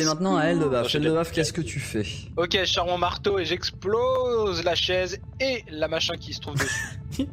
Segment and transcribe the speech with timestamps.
[0.00, 0.94] C'est maintenant à Eldebaf.
[0.94, 2.04] Eldebaf, qu'est-ce que tu fais
[2.36, 6.54] Ok, je sors mon marteau et j'explose la chaise et la machin qui se trouve
[6.56, 7.26] dessus.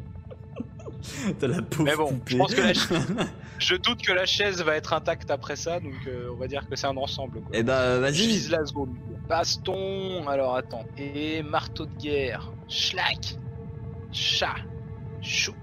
[1.39, 2.31] T'as la pauvre Mais bon, poupée.
[2.33, 3.01] je pense que la ch-
[3.59, 6.67] je doute que la chaise va être intacte après ça, donc euh, on va dire
[6.69, 7.39] que c'est un ensemble.
[7.41, 7.49] Quoi.
[7.53, 8.47] Eh bah, vas-y.
[8.49, 8.95] la zone.
[9.29, 10.85] Baston, alors attends.
[10.97, 12.51] Et marteau de guerre.
[12.67, 13.35] Schlack.
[14.11, 14.55] Chat.
[15.21, 15.53] Chou.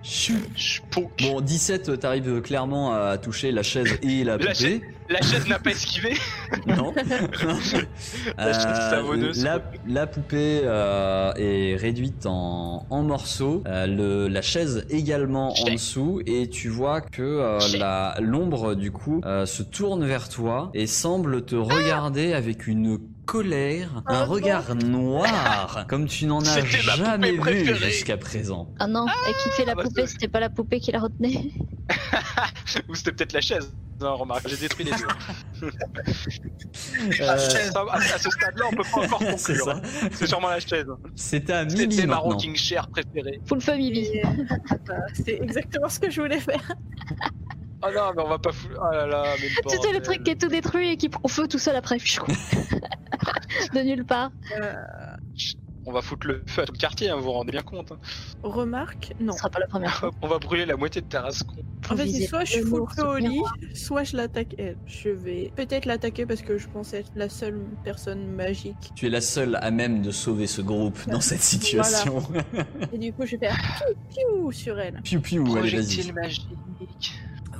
[1.22, 4.82] Bon, 17, t'arrives clairement à toucher la chaise et la La poupée.
[5.08, 6.14] La chaise n'a pas esquivé.
[6.66, 6.92] Non.
[7.44, 7.84] La chaise
[8.38, 13.62] Euh, la, la poupée euh, est réduite en, en morceaux.
[13.66, 16.20] Euh, le, la chaise également en dessous.
[16.26, 20.86] Et tu vois que euh, la- l'ombre, du coup, euh, se tourne vers toi et
[20.86, 27.32] semble te regarder avec une colère, un Ah regard noir, comme tu n'en as jamais
[27.32, 28.72] vu jusqu'à présent.
[28.78, 31.50] Ah non, elle kiffait la Ah bah, poupée, c'était pas la poupée qui la retenait.
[32.88, 33.72] Ou c'était peut-être la chaise.
[34.00, 35.70] Non, remarque, j'ai détruit les deux.
[37.20, 39.68] Euh, Ça, à, à ce stade-là, on peut pas encore conclure.
[39.70, 39.80] hein.
[40.12, 40.86] C'est sûrement la chaise.
[41.14, 43.40] C'était à Mimi C'était ma rocking chair préférée.
[43.46, 43.58] Full.
[43.78, 44.22] Et,
[44.86, 46.72] bah, C'est exactement ce que je voulais faire.
[47.86, 48.74] Oh non, mais on va pas foutre.
[48.80, 51.08] Oh là là, mais le Tu sais, le truc qui est tout détruit et qui
[51.08, 51.96] prend feu tout seul après.
[53.74, 54.30] de nulle part.
[54.60, 54.72] Euh,
[55.86, 57.92] On va foutre le feu à tout le quartier, hein, vous vous rendez bien compte.
[57.92, 57.98] hein.
[58.42, 59.32] remarque, non.
[59.32, 60.10] Ce sera pas la première fois.
[60.22, 61.56] On va brûler la moitié de Tarascon.
[61.90, 63.42] En fait, c'est soit je le fous le feu au c'est lit,
[63.74, 64.78] soit je l'attaque elle.
[64.86, 68.92] Je vais peut-être l'attaquer parce que je pense être la seule personne magique.
[68.96, 72.22] Tu es la seule à même de sauver ce groupe dans cette situation.
[72.94, 75.02] Et du coup, je vais faire piou piou sur elle.
[75.02, 75.70] piou piou, allez vas-y.
[75.74, 76.48] Projectile magique.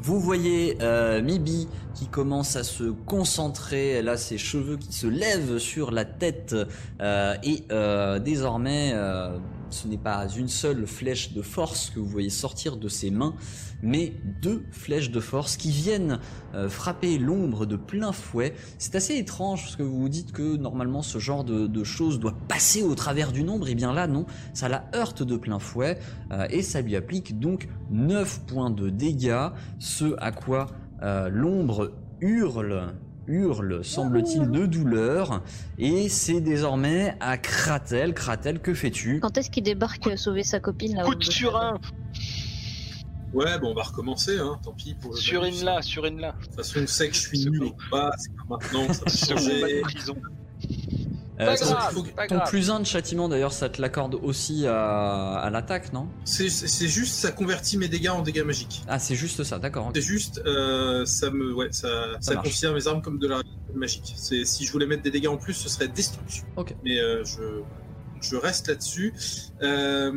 [0.04, 5.06] Vous voyez euh, Mibi qui commence à se concentrer, elle a ses cheveux qui se
[5.06, 6.54] lèvent sur la tête
[7.00, 9.38] euh, et euh, désormais euh,
[9.74, 13.34] ce n'est pas une seule flèche de force que vous voyez sortir de ses mains,
[13.82, 16.20] mais deux flèches de force qui viennent
[16.54, 18.54] euh, frapper l'ombre de plein fouet.
[18.78, 22.36] C'est assez étrange parce que vous vous dites que normalement ce genre de, choses doit
[22.48, 25.98] passer au travers d'une ombre, et bien là non, ça la heurte de plein fouet
[26.30, 29.48] euh, et ça lui applique donc 9 points de dégâts,
[29.78, 30.68] ce à quoi
[31.02, 32.94] euh, l'ombre hurle,
[33.26, 35.42] hurle, semble-t-il, de douleur,
[35.78, 38.14] et c'est désormais à Kratel.
[38.14, 41.24] Kratel, que fais-tu Quand est-ce qu'il débarque euh, sauver sa copine là Coup au- de
[41.24, 41.78] surin
[43.32, 45.58] Ouais, bon, on va recommencer, hein, tant pis pour le Sur bonus.
[45.60, 46.36] une là, sur une là.
[46.38, 49.02] De toute façon, on sait que je suis nul au combat, c'est pas maintenant, ça
[49.04, 49.80] va changer.
[49.80, 50.14] prison.
[51.40, 55.92] Euh, ton- grave, plus 1 de châtiment, d'ailleurs, ça te l'accorde aussi à, à l'attaque,
[55.92, 56.08] non?
[56.24, 58.82] C'est juste, ça convertit mes dégâts en dégâts magiques.
[58.86, 59.90] Ah, c'est juste ça, d'accord.
[59.94, 61.88] C'est juste, euh, ça me, ouais, ça,
[62.20, 63.40] ça, considère mes armes comme de la
[63.74, 64.14] magique.
[64.16, 66.44] C'est si je voulais mettre des dégâts en plus, ce serait destruction.
[66.56, 66.74] Ok.
[66.84, 67.40] Mais euh, je,
[68.24, 69.12] je reste là-dessus
[69.62, 70.12] Euh,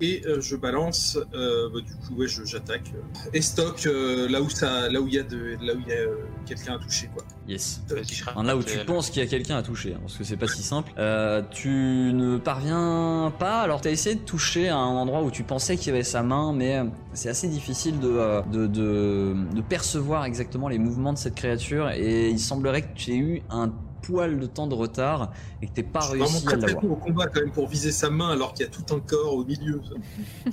[0.00, 1.18] et euh, je balance.
[1.34, 2.92] euh, bah, du coup, ouais, j'attaque.
[2.94, 5.80] euh, et stock euh, là où ça, là où il y a de, là où
[5.86, 6.16] il y a euh,
[6.46, 7.22] quelqu'un à toucher, quoi.
[7.46, 7.82] Yes.
[8.28, 10.36] Enfin, là où tu penses qu'il y a quelqu'un à toucher, hein, parce que c'est
[10.36, 10.92] pas si simple.
[10.98, 15.30] Euh, tu ne parviens pas, alors tu as essayé de toucher à un endroit où
[15.30, 16.80] tu pensais qu'il y avait sa main, mais
[17.12, 22.30] c'est assez difficile de, de, de, de percevoir exactement les mouvements de cette créature, et
[22.30, 23.72] il semblerait que tu aies eu un
[24.02, 25.30] poil de temps de retard
[25.62, 26.84] et que t'aies pas Je réussi à l'avoir.
[26.84, 29.34] au combat quand même pour viser sa main alors qu'il y a tout un corps
[29.34, 29.80] au milieu.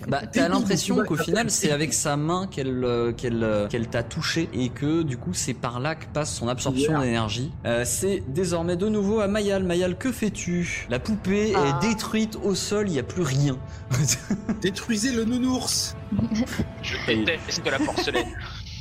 [0.08, 4.04] Bah, t'as l'impression qu'au final, c'est avec sa main qu'elle euh, qu'elle euh, qu'elle t'a
[4.04, 7.02] touché et que du coup, c'est par là que passe son absorption Yeah.
[7.02, 7.52] d'énergie.
[7.66, 9.64] Euh, c'est désormais de nouveau à Mayal.
[9.64, 10.86] Mayal, que fais-tu?
[10.90, 11.80] La poupée Ah.
[11.84, 13.58] est détruite au sol, il n'y a plus rien.
[14.62, 15.96] Détruisez le nounours
[16.82, 18.28] Je déteste la porcelaine.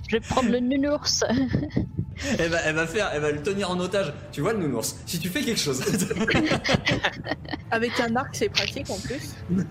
[0.09, 1.25] Je vais prendre le nounours.
[2.39, 4.13] elle, va, elle va faire, elle va le tenir en otage.
[4.33, 5.83] Tu vois le nounours Si tu fais quelque chose.
[7.71, 9.35] Avec un arc, c'est pratique en plus.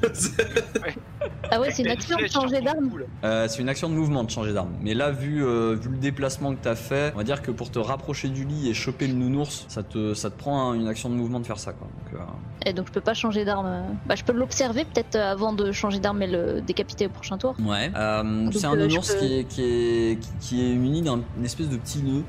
[1.51, 2.89] Ah ouais, c'est une action de changer d'arme.
[3.23, 4.73] Euh, c'est une action de mouvement de changer d'arme.
[4.81, 7.69] Mais là, vu, euh, vu le déplacement que t'as fait, on va dire que pour
[7.71, 10.87] te rapprocher du lit et choper le nounours, ça te, ça te prend un- une
[10.87, 11.71] action de mouvement de faire ça.
[11.73, 11.87] Quoi.
[11.87, 13.95] Donc, euh, Et donc je peux pas changer d'arme.
[14.07, 17.37] Bah je peux l'observer peut-être euh, avant de changer d'arme et le décapiter au prochain
[17.37, 17.55] tour.
[17.59, 17.91] Ouais.
[17.95, 21.77] Euh, c'est un nounours peux- qui, est, qui, est, qui, est muni d'un espèce de
[21.77, 22.23] petit nœud.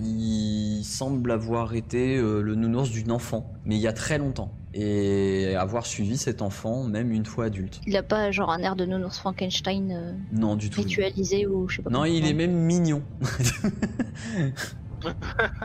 [0.00, 4.52] Il semble avoir été euh, le nounours d'une enfant, mais il y a très longtemps.
[4.74, 7.80] Et avoir suivi cet enfant, même une fois adulte.
[7.86, 10.82] Il a pas genre un air de nounours Frankenstein euh, Non, du tout.
[10.82, 11.90] ritualisé ou je sais pas.
[11.90, 13.02] Non, il est même mignon.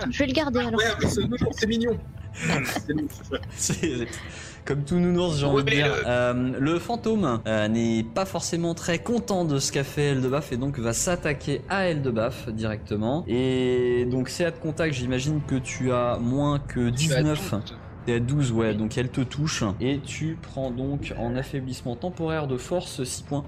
[0.09, 0.75] Je vais le garder alors.
[0.79, 1.97] Ouais, mais ce nounours c'est mignon
[3.55, 4.07] C'est
[4.65, 5.93] Comme tout nounours, j'ai envie de dire.
[6.07, 10.57] Euh, le fantôme euh, n'est pas forcément très content de ce qu'a fait Eldebaf et
[10.57, 13.23] donc va s'attaquer à Eldebaf directement.
[13.27, 17.49] Et donc c'est à de contact, j'imagine que tu as moins que Tu as 19.
[17.51, 17.77] toutes.
[18.05, 19.63] T'es à 12, ouais, donc elle te touche.
[19.79, 23.45] Et tu prends donc en affaiblissement temporaire de force 6 points.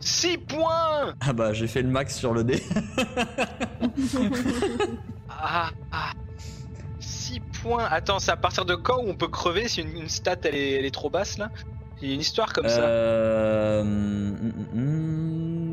[0.00, 2.62] 6 points Ah bah j'ai fait le max sur le dé.
[5.28, 6.12] Ah, ah.
[7.00, 7.84] 6 points.
[7.90, 10.54] Attends, c'est à partir de quand où on peut crever si une, une stat elle
[10.54, 11.50] est, elle est trop basse là?
[12.02, 12.82] Il y a une histoire comme ça.
[12.82, 13.82] Euh...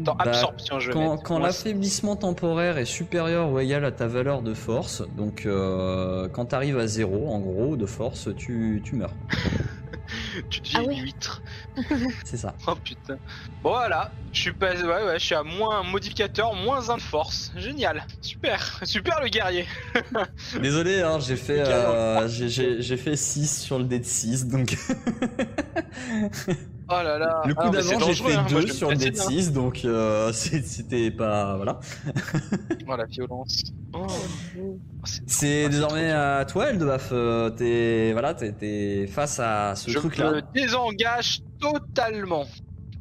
[0.03, 4.41] Dans bah, absorption, je Quand, quand l'affaiblissement temporaire est supérieur ou égal à ta valeur
[4.41, 9.13] de force, donc euh, quand t'arrives à 0 en gros de force, tu, tu meurs.
[10.49, 10.95] Tu deviens Ah une ouais.
[10.97, 11.41] huître.
[12.25, 12.55] C'est ça.
[12.67, 13.17] Oh putain.
[13.63, 16.97] Bon voilà, je suis pas, ouais, ouais, je suis à moins un modificateur, moins un
[16.97, 17.51] de force.
[17.55, 19.65] Génial, super, super le guerrier.
[20.61, 24.47] Désolé, hein, j'ai fait, euh, j'ai- j'ai j'ai fait 6 sur le dé de 6,
[24.47, 24.75] donc
[26.93, 27.41] Oh là là.
[27.45, 29.51] le Ah coup c'est d'avant j'ai fait hein, moi, 2 je sur le de 6,
[29.53, 31.55] donc euh, c'est- c'était pas...
[31.55, 31.79] Voilà.
[32.87, 33.63] Oh la violence.
[33.93, 34.05] Oh.
[35.25, 37.09] C'est Ah, désormais à toi, Eldebaf.
[37.13, 38.35] Euh, t'es voilà,
[39.07, 40.31] face à ce Je truc-là.
[40.31, 42.45] me désengage totalement.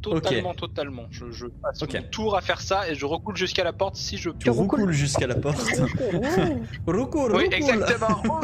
[0.02, 1.04] Totalement, totalement.
[1.10, 1.94] Je, je passe Ok.
[1.94, 4.50] mon tour à faire ça et je recoule jusqu'à la porte si je Tu peux.
[4.52, 5.60] recoules jusqu'à la porte.
[6.86, 8.40] Recoule, Oui, exactement.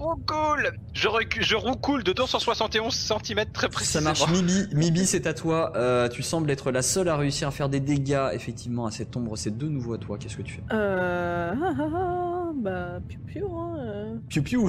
[0.00, 4.04] Roucoule je, recule, je roucoule de 271 cm très Ça précisément.
[4.06, 4.66] marche, Mibi.
[4.72, 5.72] Mibi, c'est à toi.
[5.76, 9.14] Euh, tu sembles être la seule à réussir à faire des dégâts, effectivement, à cette
[9.14, 9.36] ombre.
[9.36, 10.16] C'est de nouveau à toi.
[10.18, 10.62] Qu'est-ce que tu fais?
[10.72, 11.52] Euh.
[11.54, 13.76] ah, ah, ah, bah, piou piou, hein.
[13.78, 14.16] euh.
[14.30, 14.60] Piu piu.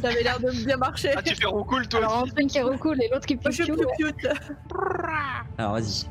[0.00, 1.10] Ça avait l'air de bien marcher.
[1.16, 3.64] Ah, tu fais roucoule toi Alors, aussi un qui recoule et l'autre qui Moi, je
[3.64, 4.12] piou piou piou.
[4.16, 4.28] piou.
[5.58, 6.06] Alors, vas-y.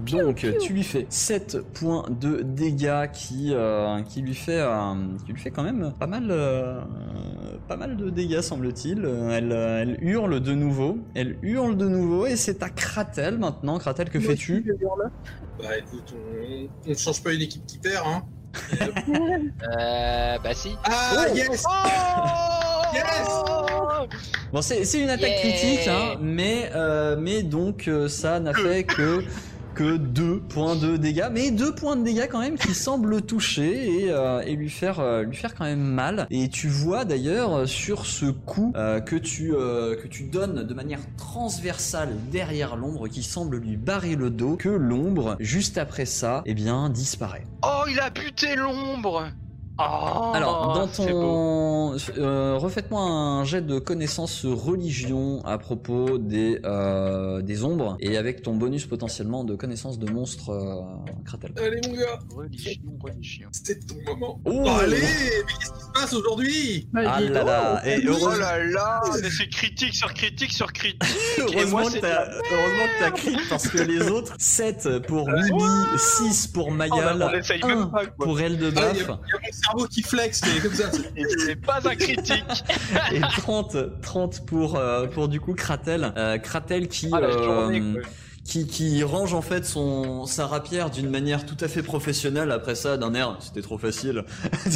[0.00, 4.94] Donc, tu lui fais 7 points de dégâts qui, euh, qui, lui fait, euh,
[5.24, 6.80] qui lui fait quand même pas mal, euh,
[7.68, 8.98] pas mal de dégâts, semble-t-il.
[8.98, 10.98] Elle, euh, elle hurle de nouveau.
[11.14, 13.78] Elle hurle de nouveau et c'est à Kratel maintenant.
[13.78, 14.64] Kratel, que fais-tu
[15.58, 16.14] Bah écoute,
[16.86, 18.22] on, ne change pas une équipe qui perd, hein.
[19.76, 20.76] Euh, bah si.
[20.84, 23.28] Ah, yes Oh Yes
[24.52, 25.40] Bon, c'est c'est une attaque Yeah.
[25.40, 29.24] critique, hein, mais, euh, mais donc euh, ça n'a fait que
[29.74, 33.20] que 2 points de dégâts, mais 2 points de dégâts quand même qui semblent le
[33.20, 36.26] toucher et, euh, et lui faire euh, lui faire quand même mal.
[36.30, 41.00] Et tu vois d'ailleurs euh, sur ce coup que tu que tu donnes de manière
[41.16, 46.54] transversale derrière l'ombre qui semble lui barrer le dos, que l'ombre juste après ça, eh
[46.54, 47.46] bien disparaît.
[47.62, 49.28] Oh, il a buté l'ombre
[49.76, 51.96] Oh, Alors, dans ton.
[52.18, 58.42] Euh, Refaites-moi un jet de connaissance religion à propos des, euh, des ombres et avec
[58.42, 60.80] ton bonus potentiellement de connaissance de monstres euh,
[61.24, 61.52] Kratel.
[61.58, 63.48] Allez mon gars, Religion, religion.
[63.52, 64.40] c'est ton moment.
[64.44, 66.88] Oh Oh, allez, mais qu'est-ce qui se passe aujourd'hui?
[66.94, 69.02] Ah là là Et Oh là là.
[69.22, 71.02] Mais c'est critique sur critique sur critique.
[71.38, 75.64] Heureusement moi, que t'as heureusement que t'as crit parce que les autres 7 pour Mibi,
[75.98, 79.06] 6 pour Oh, bah, Mayal, essaye 1 même pas pour Ah, Eldebaf il y a
[79.08, 79.18] mon
[79.64, 80.90] cerveau qui flex, mais comme ça.
[81.38, 82.44] c'est- pas un critique
[83.12, 86.12] et 30 30 pour euh, pour du coup Kratel.
[86.16, 88.02] Euh, Kratel qui Ah la euh, journée quoi.
[88.44, 92.50] Qui, qui range en fait son sa rapière d'une manière tout à fait professionnelle.
[92.52, 94.24] Après ça d'un air c'était trop facile.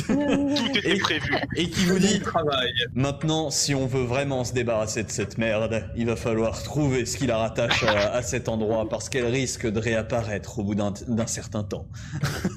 [0.07, 1.37] Tout était et- prévu.
[1.57, 2.73] et qui vous dit travail.
[2.95, 7.17] maintenant si on veut vraiment se débarrasser de cette merde il va falloir trouver ce
[7.19, 10.93] qui la rattache à, à cet endroit parce qu'elle risque de réapparaître au bout d'un
[11.07, 11.87] d'un certain temps.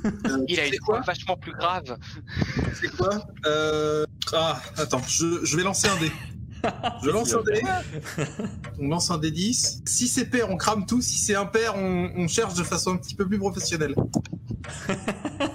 [0.06, 1.98] Euh, Il a une quoi voix vachement plus grave.
[2.82, 4.06] C'est quoi euh...
[4.34, 6.10] Ah, attends, je, je vais lancer un dé.
[7.04, 7.62] Je lance un dé.
[8.80, 9.82] On lance un dé 10.
[9.86, 11.02] Si c'est pair, on crame tout.
[11.02, 13.96] Si c'est impair, on, on cherche de façon un petit peu plus professionnelle.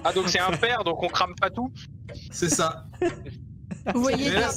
[0.05, 1.73] Ah donc c'est impair donc on crame pas tout
[2.31, 2.87] C'est ça.
[3.95, 4.51] Vous voyez là,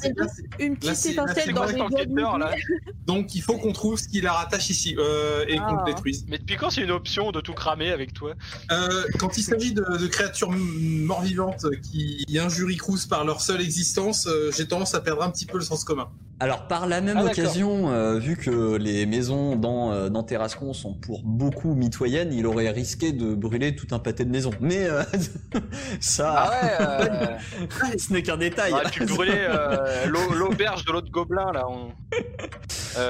[0.60, 2.52] une petite là, étincelle dans les enquêteur, là.
[3.06, 5.84] Donc il faut qu'on trouve ce qui la rattache ici euh, et qu'on Ah.
[5.86, 6.26] le détruise.
[6.28, 8.34] Mais depuis quand c'est une option de tout cramer avec toi?
[8.72, 14.26] Euh, quand il s'agit de, de créatures mort-vivantes qui injurient Cruz par leur seule existence,
[14.26, 16.10] euh, j'ai tendance à perdre un petit peu le sens commun.
[16.40, 20.74] Alors par la même Ah, occasion euh, vu que les maisons dans euh, dans Terrascon
[20.74, 24.88] sont pour beaucoup mitoyennes il aurait risqué de brûler tout un pâté de maisons mais
[24.88, 25.04] euh,
[26.00, 28.74] ça Ah ouais ce n'est qu'un détail
[29.08, 31.66] brûler euh, l'au- l'auberge de l'autre gobelin là.
[31.70, 31.90] on-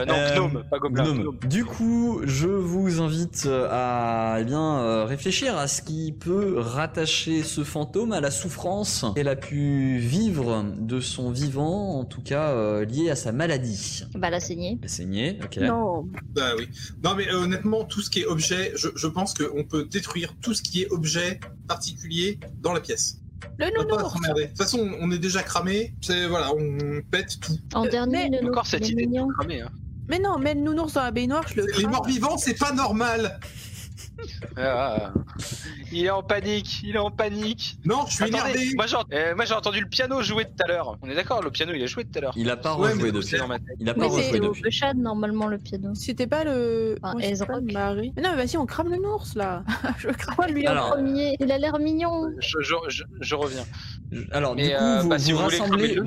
[0.08, 1.04] non, gnome, pas gobelin.
[1.04, 1.22] Gnome.
[1.22, 1.38] gnome.
[1.46, 7.64] Du coup, je vous invite à eh bien réfléchir à ce qui peut rattacher ce
[7.64, 12.86] fantôme à la souffrance qu'elle a pu vivre de son vivant, en tout cas euh,
[12.86, 14.04] lié à sa maladie.
[14.16, 14.80] Bah, la saignée.
[14.82, 15.58] La saignée, ok.
[15.58, 16.68] Non, Bah oui.
[17.04, 20.34] Non mais euh, honnêtement, tout ce qui est objet, je, je pense qu'on peut détruire
[20.42, 23.18] tout ce qui est objet particulier dans la pièce.
[23.58, 24.14] Le nounours.
[24.14, 25.94] De toute façon, on est déjà cramé.
[26.02, 27.58] C'est voilà, on pète tout.
[27.74, 29.62] En Euh, dernier, mais le Encore cette idée de cramer.
[29.62, 29.70] Hein.
[30.10, 31.92] Mais non, mets le nounours dans la baignoire, je le Les crame.
[31.92, 33.40] morts vivants, c'est pas normal.
[34.58, 35.12] Ah,
[35.92, 37.78] il est en panique, il est en panique.
[37.86, 38.76] Non, je suis Attendez, énervé.
[38.76, 40.98] moi j'ai euh, moi, j'ai entendu le piano jouer tout à l'heure.
[41.02, 42.34] On est d'accord, le piano il a joué tout à l'heure.
[42.36, 43.28] Il a pas Ouais, rejoué mais depuis.
[43.28, 43.76] C'est dans ma tête.
[43.80, 44.62] Il a pas rejoué c'est au depuis.
[44.62, 45.94] Peuchade, normalement, le piano.
[45.96, 46.98] C'était pas le.
[47.04, 47.48] Ah, comment Ezra.
[47.48, 48.14] s'appelle, Marie.
[48.16, 49.64] Mais non, mais vas-y, on crame le nounours là.
[50.00, 50.36] je crame.
[50.36, 52.30] Pourquoi lui Alors- en premier Il a l'air mignon.
[52.40, 53.66] Je, je, je, je reviens.
[54.32, 56.00] Alors du coup, euh, vous, bah, si vous rassemblez,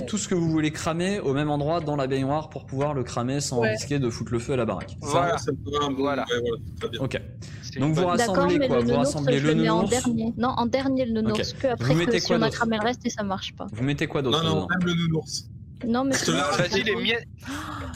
[0.00, 2.92] vous tout ce que vous voulez cramer au même endroit dans la baignoire pour pouvoir
[2.94, 3.70] le cramer sans Ouais.
[3.70, 4.96] risquer de foutre le feu à la baraque.
[5.00, 5.38] Voilà.
[5.38, 6.24] ça un bon- Voilà.
[6.24, 7.00] ouais, voilà, très bien.
[7.00, 7.20] Ok.
[7.78, 9.90] Donc vous rassemblez quoi Vous rassemblez le en nounours.
[9.90, 10.34] dernier.
[10.36, 11.52] Non, en dernier le nounours.
[11.54, 13.22] Que après, Vous mettez que si quoi on a d'autre cramé le reste et ça
[13.22, 13.66] marche pas.
[13.72, 15.48] Vous mettez quoi d'autre Non, non, même le nounours.
[15.86, 17.26] Non, mais Vas-y, les miettes,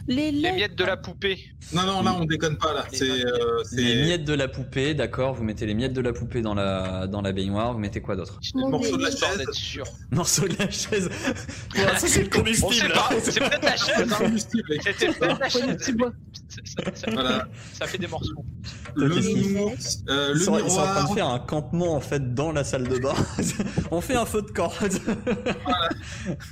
[0.08, 1.38] Les miettes de la poupée.
[1.72, 2.84] Non, non, là, on déconne pas, là.
[2.92, 3.04] Les C'est.
[3.06, 3.24] miettes.
[3.26, 5.34] euh, c'est- Les miettes de la poupée, d'accord.
[5.34, 7.72] Vous mettez les miettes de la poupée dans la dans la baignoire.
[7.72, 8.38] Vous mettez quoi d'autre?
[8.54, 9.46] Le morceau de la chaise.
[9.52, 9.84] sûr.
[10.10, 11.08] Morceau de la chaise.
[11.74, 12.92] Ça c'est le On sait combustible.
[12.92, 13.94] pas, c'est peut-être la chaise.
[13.98, 14.16] Le Hein.
[14.18, 14.68] combustible.
[14.82, 15.66] C'était peut-être la chaise.
[15.66, 16.12] le.
[16.48, 17.48] Ça, ça- ça- Voilà.
[17.72, 18.44] ça fait des morceaux.
[18.94, 20.02] Le qu'il nounours.
[20.10, 21.14] euh, Ils sont, le ils sont en train de miroir.
[21.14, 23.14] faire un campement en fait dans la salle de bain.
[23.90, 24.70] On fait un feu de camp.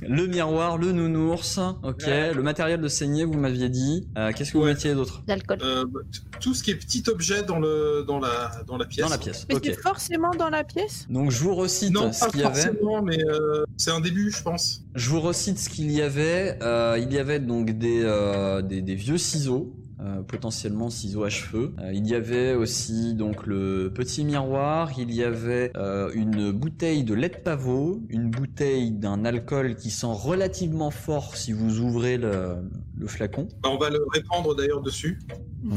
[0.02, 2.02] le miroir, le nounours, ok.
[2.06, 2.32] Ouais.
[2.34, 4.08] Le matériel de saignée, vous m'aviez dit.
[4.18, 5.22] Euh, Qu'est-ce que vous mettiez d'autre?
[5.26, 5.58] L'alcool.
[5.62, 6.00] euh, bah,
[6.40, 9.04] tout ce qui est petit objet dans, le, dans, la, dans la pièce.
[9.04, 9.62] dans la pièce Mais Ok.
[9.66, 11.06] c'est forcément dans la pièce?
[11.10, 12.60] Donc je vous recite Non, ce pas qu'il y avait.
[12.62, 14.82] forcément, mais euh, c'est un début, je pense.
[14.94, 16.58] Je vous recite ce qu'il y avait.
[16.62, 19.72] Euh, il y avait donc des, euh, des, des vieux ciseaux.
[20.02, 21.74] Euh, potentiellement ciseaux à cheveux.
[21.78, 24.90] Euh, il y avait aussi donc le petit miroir.
[24.98, 29.90] Il y avait euh, une bouteille de lait de pavot, une bouteille d'un alcool qui
[29.90, 32.56] sent relativement fort si vous ouvrez le,
[32.96, 33.48] le flacon.
[33.62, 35.20] Bah, on va le répandre d'ailleurs dessus.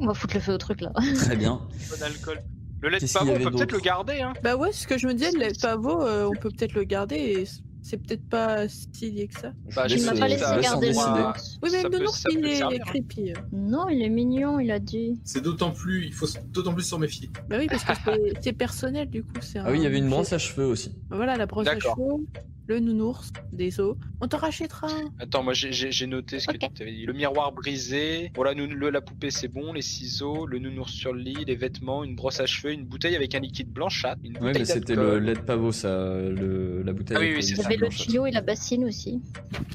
[0.00, 0.90] On va foutre le feu au truc là.
[1.14, 1.60] très bien.
[1.90, 2.38] Bon alcool.
[2.82, 4.20] Le lait de pavot, on peut peut-être le garder.
[4.20, 4.32] Hein.
[4.42, 6.50] Bah ouais, c'est ce que je me disais, le lait de pavot, euh, on peut
[6.50, 7.44] peut-être le garder et
[7.82, 9.52] c'est peut-être pas si lié que ça.
[9.74, 11.10] Bah, Je Il laisse, m'a euh, pas laissé garder le décider.
[11.10, 11.58] nounours.
[11.62, 11.98] Oui, mais peut
[12.32, 12.84] il est servir.
[12.86, 13.32] creepy.
[13.52, 15.20] Non, il est mignon, il a dit.
[15.24, 17.30] C'est d'autant plus, il faut d'autant plus s'en méfier.
[17.48, 17.92] Bah oui, parce que
[18.40, 19.32] c'est- personnel du coup.
[19.40, 20.94] c'est Ah oui, il y avait une brosse à cheveux aussi.
[21.10, 22.24] Voilà, la brosse à cheveux,
[22.72, 23.96] le nounours, des os.
[24.20, 25.10] On t'en rachètera un.
[25.18, 27.04] Attends, moi j'ai- noté ce que tu avais dit.
[27.06, 31.12] Le miroir brisé, voilà, nous, le, la poupée c'est bon, les ciseaux, le nounours sur
[31.12, 34.38] le lit, les vêtements, une brosse à cheveux, une bouteille avec un liquide blanchâtre, une
[34.40, 35.88] Oui, mais c'était le lait de pavot, ça,
[36.18, 37.16] le, la bouteille.
[37.18, 39.20] Ah oui, oui, le c'est ça, avait le tuyau et la bassine aussi.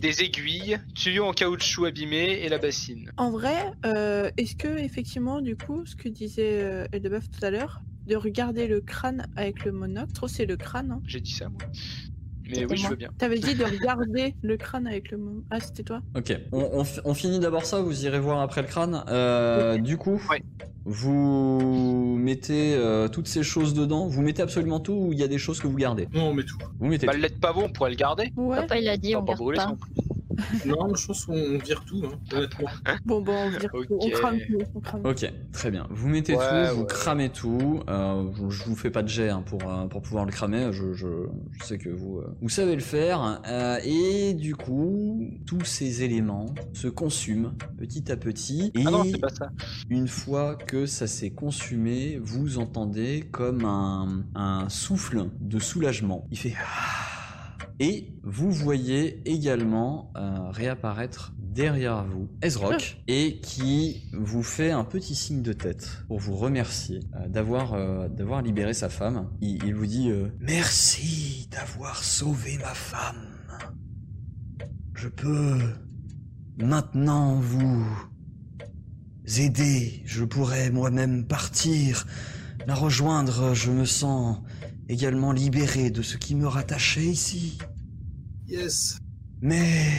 [0.01, 3.11] des aiguilles, tuyaux en caoutchouc abîmés et la bassine.
[3.17, 7.51] En vrai, euh, est-ce que effectivement, du coup, ce que disait euh, Eldebeuf tout à
[7.51, 10.91] l'heure, de regarder le crâne avec le monocle, c'est le crâne.
[10.91, 11.01] Hein.
[11.05, 11.59] J'ai dit ça moi.
[12.49, 13.09] Mais oui, je veux bien.
[13.17, 15.19] T'avais dit de regarder le crâne avec le.
[15.49, 18.61] Ah, c'était toi Ok, on, on fi- on finit d'abord ça, vous irez voir après
[18.61, 19.03] le crâne.
[19.09, 20.21] Euh, Du coup,
[20.85, 25.27] vous mettez euh, toutes ces choses dedans, vous mettez absolument tout ou il y a
[25.27, 26.07] des choses que vous gardez?
[26.13, 26.57] Non, on met tout.
[26.79, 27.17] Vous mettez Bah, tout.
[27.17, 28.31] le lait de pavot, on pourrait le garder.
[28.37, 28.57] Ouais.
[28.57, 29.75] Papa, il a dit, On on pas garde brûler pas.
[30.65, 32.69] Non, je pense qu'on vire tout, hein, honnêtement.
[33.05, 33.97] Bon, bon, on, vire tout.
[33.99, 34.57] on crame tout.
[34.75, 35.09] On crame tout.
[35.09, 35.87] Ok, très bien.
[35.89, 37.81] Vous mettez Ouais, tout, vous cramez tout.
[37.89, 40.71] Euh, je, je vous fais pas de jet hein, pour, euh, pour pouvoir le cramer.
[40.71, 41.07] Je, je,
[41.59, 43.41] je sais que vous, euh, vous savez le faire.
[43.47, 48.71] Euh, et du coup, tous ces éléments se consument petit à petit.
[48.75, 49.49] Et Ah non, c'est pas ça.
[49.89, 56.27] une fois que ça s'est consumé, vous entendez comme un, un souffle de soulagement.
[56.31, 57.16] Il fait Ah
[57.79, 65.15] et vous voyez également euh, réapparaître derrière vous Ezrock et qui vous fait un petit
[65.15, 69.29] signe de tête pour vous remercier euh, d'avoir euh, d'avoir libéré sa femme.
[69.41, 73.27] Il, il vous dit merci d'avoir sauvé ma femme.
[74.95, 75.59] Je peux
[76.57, 77.85] maintenant vous
[79.37, 80.01] aider.
[80.05, 82.07] Je pourrais moi-même partir,
[82.65, 83.53] la rejoindre.
[83.53, 84.39] Je me sens
[84.89, 87.57] également libéré de ce qui me rattachait ici.
[88.47, 88.99] Yes.
[89.41, 89.91] Mais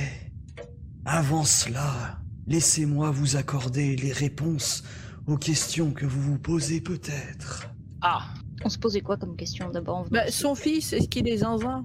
[1.04, 4.82] avant cela, laissez-moi vous accorder les réponses
[5.26, 7.68] aux questions que vous vous posez peut-être.
[8.00, 8.28] Ah,
[8.64, 11.84] On se posait quoi comme question d'abord Bah, son fils, est-ce qu'il est zinzin?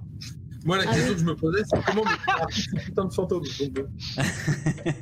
[0.65, 1.13] Moi, la Ah question oui.
[1.15, 3.43] que je me posais, c'est comment me putain de fantôme.
[3.75, 3.87] Donc,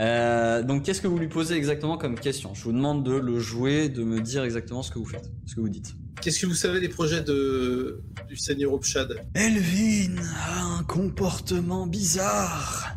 [0.00, 2.52] Euh, donc, qu'est-ce que vous lui posez exactement comme question?
[2.52, 5.54] Je vous demande de le jouer, de me dire exactement ce que vous faites, ce
[5.54, 5.94] que vous dites.
[6.20, 12.96] Qu'est-ce que vous savez des projets du Seigneur Opchad Elvin a un comportement bizarre.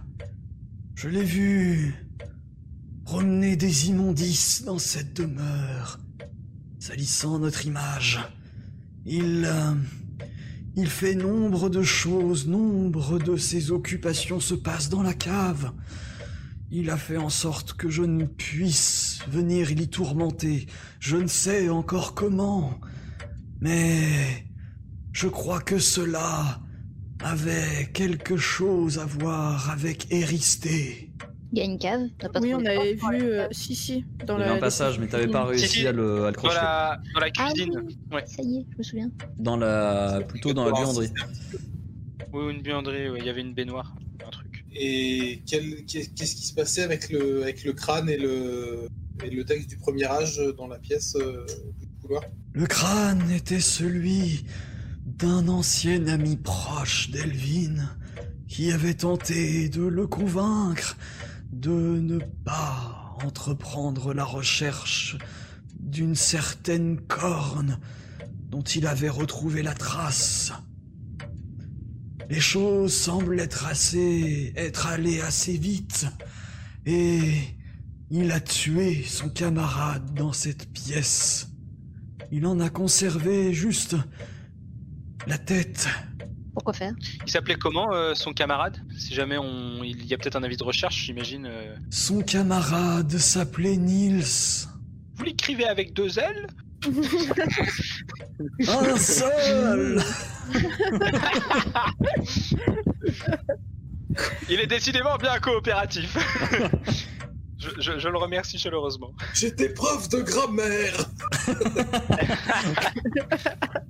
[0.96, 1.94] Je l'ai vu
[3.06, 6.00] promener des immondices dans cette demeure,
[6.80, 8.20] salissant notre image.
[9.06, 9.46] Il...
[9.46, 9.74] euh,
[10.80, 15.72] il fait nombre de choses, nombre de ses occupations se passent dans la cave.
[16.70, 20.68] Il a fait en sorte que je ne puisse venir l'y tourmenter.
[21.00, 22.80] Je ne sais encore comment.
[23.62, 24.44] Mais
[25.14, 26.60] Je crois que cela
[27.24, 31.12] avait quelque chose à voir avec Éristée.
[31.54, 32.02] Il y a une cave.
[32.20, 33.00] t'as pas Oui, on avait vu.
[33.24, 34.06] euh, si, si.
[34.28, 35.88] Dans Il y la, un passage, mais t'avais pas Si, réussi si.
[35.88, 37.82] à le, à le Dans la, dans la Ah cuisine.
[37.86, 38.24] oui, Ouais.
[38.28, 39.12] ça y est, je me souviens.
[39.40, 41.10] Dans la, plutôt dans la buanderie.
[42.34, 43.96] Oui, une buanderie, ouais, il y avait une baignoire.
[44.26, 44.66] Un truc.
[44.76, 48.88] Et qu'est-ce qui se passait avec le, avec le crâne et le,
[49.24, 51.46] et le texte du premier âge dans la pièce euh,
[51.80, 52.24] du couloir?
[52.58, 54.44] Le crâne était celui
[55.06, 57.88] d'un ancien ami proche d'Elvin
[58.48, 60.98] qui avait tenté de le convaincre
[61.52, 65.20] de ne pas entreprendre la recherche
[65.80, 67.80] d'une certaine corne
[68.50, 70.52] dont il avait retrouvé la trace.
[72.28, 76.08] Les choses semblent assez, être allées assez vite
[76.88, 77.34] et
[78.10, 81.50] il a tué son camarade dans cette pièce.
[82.32, 83.96] Il en a conservé juste
[85.26, 85.88] la tête.
[86.54, 86.94] Pourquoi faire?
[87.26, 88.78] Il s'appelait comment euh, son camarade?
[88.98, 91.46] Si jamais on, il y a peut-être un avis de recherche, j'imagine.
[91.46, 91.76] euh.
[91.92, 94.24] Son camarade s'appelait Niels.
[95.16, 96.48] Vous l'écrivez avec deux L?
[98.68, 100.02] Un seul
[104.50, 106.16] Il est décidément bien coopératif.
[107.60, 109.12] je, je- je le remercie chaleureusement.
[109.34, 111.10] J'étais prof de grammaire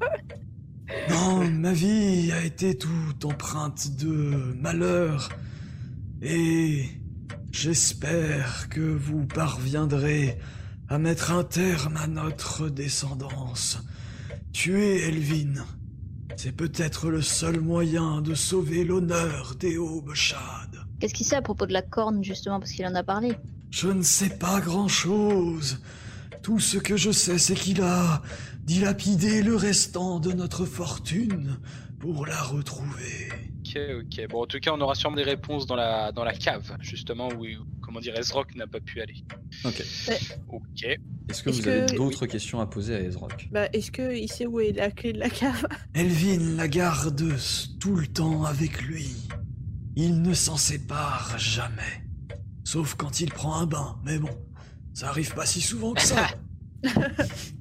[1.10, 5.30] Non, ma vie a été toute empreinte de malheur.
[6.22, 6.86] Et
[7.52, 10.38] j'espère que vous parviendrez
[10.88, 13.80] à mettre un terme à notre descendance.
[14.54, 15.66] Tuer Elvin,
[16.38, 20.86] c'est peut-être le seul moyen de sauver l'honneur des Aubechades.
[21.00, 23.34] Qu'est-ce qu'il sait à propos de la corne, justement, parce qu'il en a parlé?
[23.70, 25.80] Je ne sais pas grand-chose.
[26.42, 28.22] Tout ce que je sais, c'est qu'il a
[28.64, 31.58] dilapidé le restant de notre fortune
[32.00, 33.30] pour la retrouver.
[33.60, 34.28] Ok, ok.
[34.30, 37.28] Bon, en tout cas, on aura sûrement des réponses dans la, dans la cave, justement,
[37.30, 39.26] où, où, comment dire, Ezrock n'a pas pu aller.
[39.66, 39.84] Ok.
[40.50, 40.84] Ok.
[40.84, 44.46] Est-ce que Est-ce vous avez d'autres questions à poser à Ezrock Bah, est-ce qu'il sait
[44.46, 45.68] où est la clé de la cave?
[45.94, 47.36] Elvin la garde
[47.80, 49.10] tout le temps avec lui.
[49.98, 52.07] Il ne s'en sépare jamais.
[52.68, 54.28] Sauf quand il prend un bain, mais bon,
[54.94, 56.28] ça arrive pas si souvent que ça.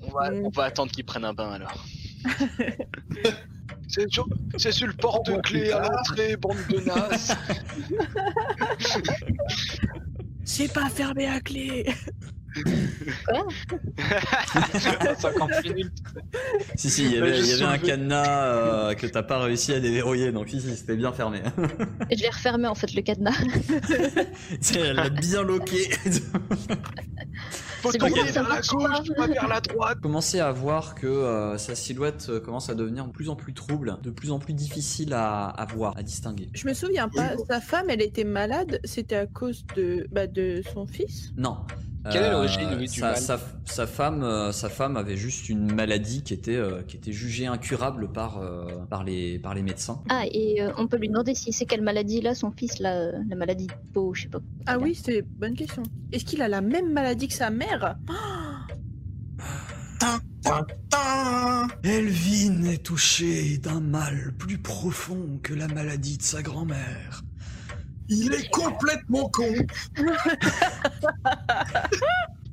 [0.02, 1.86] On va, on va attendre qu'il prenne un bain alors.
[3.88, 7.36] C'est sur, c'est sur le porte-clés à l'entrée, bande de nazes.
[10.44, 11.86] C'est pas fermé à clé
[15.18, 15.92] 50 minutes.
[16.76, 19.72] Si, si, il y avait, il y avait un cadenas euh, que t'as pas réussi
[19.72, 21.40] à déverrouiller, donc si, si, c'était bien fermé.
[22.10, 23.32] Et je vais refermer, en fait, le cadenas.
[24.60, 25.88] C'est- Elle l'a bien loqué.
[27.82, 29.14] Faut tourner vers la gauche, pas.
[29.14, 29.98] pas vers la droite.
[30.00, 33.52] Commencez à voir que euh, sa silhouette euh, commence à devenir de plus en plus
[33.52, 36.48] trouble, de plus en plus difficile à, à voir, à distinguer.
[36.54, 40.62] Je me souviens pas, sa femme, elle était malade, c'était à cause de, bah, de
[40.72, 41.32] son fils?
[41.36, 41.58] Non.
[42.10, 45.16] Quelle est Euh, l'origine, oui, du sa, mal sa, sa femme, euh, sa femme avait
[45.16, 49.54] juste une maladie qui était, euh, qui était jugée incurable par, euh, par, les, par
[49.54, 50.02] les médecins.
[50.08, 53.12] Ah, et euh, on peut lui demander si c'est quelle maladie là, son fils, là,
[53.28, 54.40] la maladie de peau, je sais pas.
[54.66, 55.82] Ah oui, c'est bonne question.
[56.12, 57.96] Est-ce qu'il a la même maladie que sa mère?
[61.82, 67.22] Elvin est touché d'un mal plus profond que la maladie de sa grand-mère.
[68.08, 69.52] Il est complètement con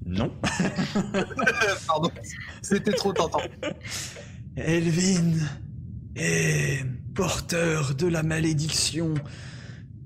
[0.06, 0.32] Non.
[1.88, 2.12] Pardon,
[2.62, 3.42] c'était trop tentant.
[4.56, 5.34] Elvin
[6.16, 6.84] est
[7.16, 9.13] porteur de la malédiction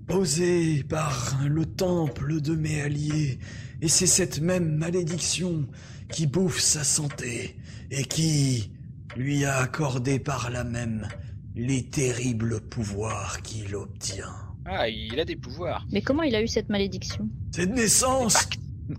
[0.08, 3.40] posée par le temple de mes alliés.
[3.82, 5.68] Et c'est cette même malédiction
[6.10, 7.58] qui bouffe sa santé
[7.92, 8.72] et qui
[9.16, 11.08] lui a accordé par là même
[11.56, 14.47] les terribles pouvoirs qu'il obtient.
[14.70, 15.86] Ah, il a des pouvoirs.
[15.92, 17.30] Mais comment il a eu cette malédiction?
[17.52, 18.50] C'est de naissance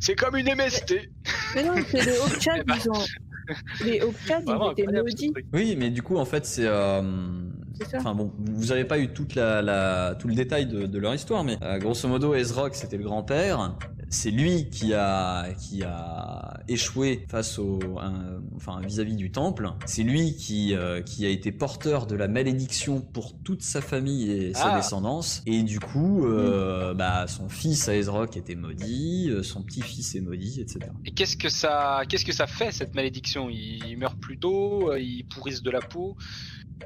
[0.00, 0.94] C'est comme une MST.
[1.54, 2.74] Mais non, c'est les Hokchad, ben.
[2.82, 3.04] ils ont...
[3.84, 5.32] Les ils étaient maudits.
[5.54, 6.66] Oui, mais du coup, en fait, c'est.
[6.66, 7.02] euh,
[7.78, 10.84] c'est ça Enfin bon, vous avez pas eu toute la, la- tout le détail de,
[10.84, 13.78] de leur histoire, mais euh, grosso modo, Ezrock c'était le grand-père.
[14.10, 19.70] C'est lui qui a qui a échoué face au, un- enfin vis-à-vis du temple.
[19.86, 24.30] C'est lui qui euh, qui a été porteur de la malédiction pour toute sa famille
[24.30, 24.76] et sa Ah.
[24.76, 25.42] descendance.
[25.46, 30.20] Et du coup, euh, bah son fils à Ezrock était maudit, euh, son petit-fils est
[30.20, 30.80] maudit, etc.
[31.04, 33.48] Et qu'est-ce que ça, qu'est-ce que ça fait cette malédiction?
[33.50, 36.16] Il meurt plus tôt, il pourrisse de la peau.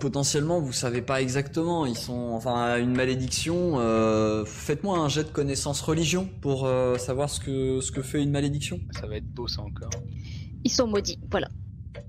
[0.01, 1.87] Potentiellement, vous savez pas exactement.
[1.87, 3.79] Ils sont, enfin, une malédiction.
[3.79, 8.21] euh, Faites-moi un jet de connaissance religion pour euh, savoir ce que ce que fait
[8.23, 8.81] une malédiction.
[8.99, 9.91] Ça va être beau ça encore.
[10.65, 11.49] Ils sont maudits, voilà.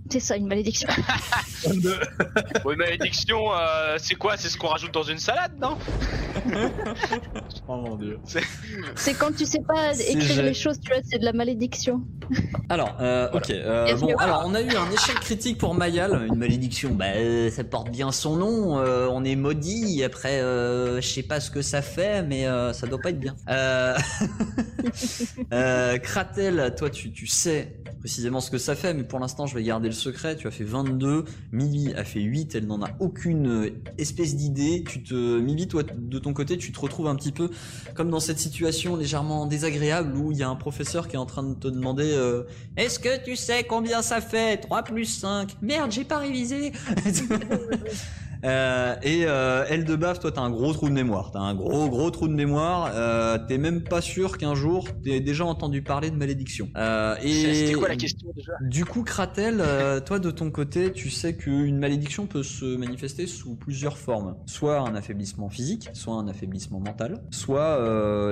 [0.09, 0.87] C'est ça, une malédiction.
[2.63, 4.35] Bon, une malédiction, euh, c'est quoi?
[4.37, 5.77] C'est ce qu'on rajoute dans une salade, non?
[7.67, 8.19] Oh mon dieu.
[8.95, 12.01] C'est quand tu sais pas écrire les choses, tu vois, c'est de la malédiction.
[12.69, 13.49] Alors, euh, ok.
[13.51, 14.21] euh, bon, voilà.
[14.21, 16.91] alors on a eu un échec critique pour Mayal, une malédiction.
[16.93, 17.05] Bah,
[17.51, 18.79] ça porte bien son nom.
[18.79, 20.03] euh, on est maudit.
[20.03, 23.19] Après, euh, je sais pas ce que ça fait, mais euh, ça doit pas être
[23.19, 23.35] bien.
[23.49, 23.95] Euh...
[25.53, 29.55] euh, Kratel, toi, tu, tu sais précisément ce que ça fait, mais pour l'instant, je
[29.55, 30.35] vais garder le secret.
[30.35, 31.23] Tu as fait 22.
[31.51, 32.55] Mimi a fait 8.
[32.55, 34.83] Elle n'en a aucune espèce d'idée.
[34.87, 37.49] Tu te, Mimi, toi, de ton côté, tu te retrouves un petit peu
[37.95, 41.25] comme dans cette situation légèrement désagréable où il y a un professeur qui est en
[41.25, 42.43] train de te demander euh,
[42.77, 44.57] Est-ce que tu sais combien ça fait?
[44.57, 46.71] 3 plus 5 Merde, j'ai pas révisé.
[48.43, 51.55] Euh, et euh, elle de baffe, toi t'as un gros trou de mémoire, t'as un
[51.55, 55.81] gros gros trou de mémoire, euh, t'es même pas sûr qu'un jour t'aies déjà entendu
[55.81, 56.67] parler de malédiction.
[56.75, 58.51] Euh, et C'était quoi la question déjà?
[58.61, 59.63] du coup, Kratel,
[60.05, 64.35] toi de ton côté, tu sais qu'une malédiction peut se manifester sous plusieurs formes.
[64.45, 67.79] Soit un affaiblissement physique, soit un affaiblissement mental, soit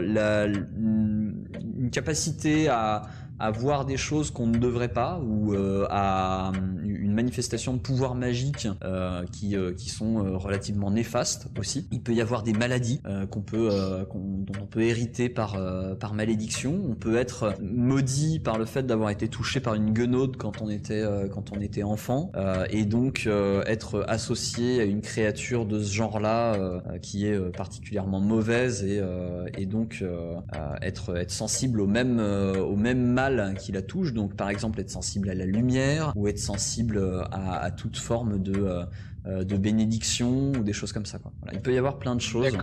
[0.02, 3.04] la, une capacité à,
[3.42, 6.52] à voir des choses qu'on ne devrait pas, ou euh, à
[6.84, 11.88] une manifestation de pouvoir magique euh, qui, euh, qui sont euh, relativement néfastes aussi.
[11.92, 15.28] Il peut y avoir des maladies euh, qu'on peut, euh, qu'on- dont on peut hériter
[15.30, 16.80] par, euh, par malédiction.
[16.90, 20.70] On peut être maudit par le fait d'avoir été touché par une guenaude quand on
[20.70, 25.66] était, euh, quand on était enfant, euh, et donc euh, être associé à une créature
[25.66, 30.36] de ce genre-là euh, euh, qui est euh, particulièrement mauvaise et, euh, et donc euh,
[30.56, 34.14] euh, être, être sensible au même, euh, au même mal qui la touche.
[34.14, 37.98] Donc par exemple être sensible à la lumière ou être sensible euh, à, à toute
[37.98, 38.86] forme de euh,
[39.28, 41.20] euh, de bénédiction ou des choses comme ça.
[41.20, 41.32] Quoi.
[41.42, 41.56] Voilà.
[41.56, 42.58] Il peut y avoir plein de choses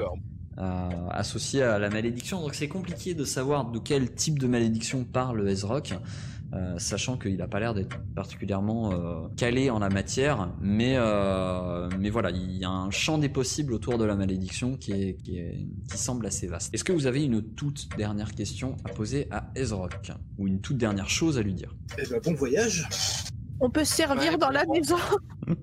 [0.58, 2.40] euh, associées à la malédiction.
[2.40, 5.94] Donc c'est compliqué de savoir de quel type de malédiction parle Ezrock,
[6.54, 10.50] euh, sachant qu'il n'a pas l'air d'être particulièrement euh, calé en la matière.
[10.60, 14.76] Mais, euh, mais voilà, il y a un champ des possibles autour de la malédiction
[14.76, 16.72] qui, est, qui, est- qui semble assez vaste.
[16.74, 20.78] Est-ce que vous avez une toute dernière question à poser à Ezrock Ou une toute
[20.78, 21.74] dernière chose à lui dire?
[21.98, 22.88] Eh ben, bon voyage.
[23.60, 24.96] On peut se servir Ouais, dans la maison.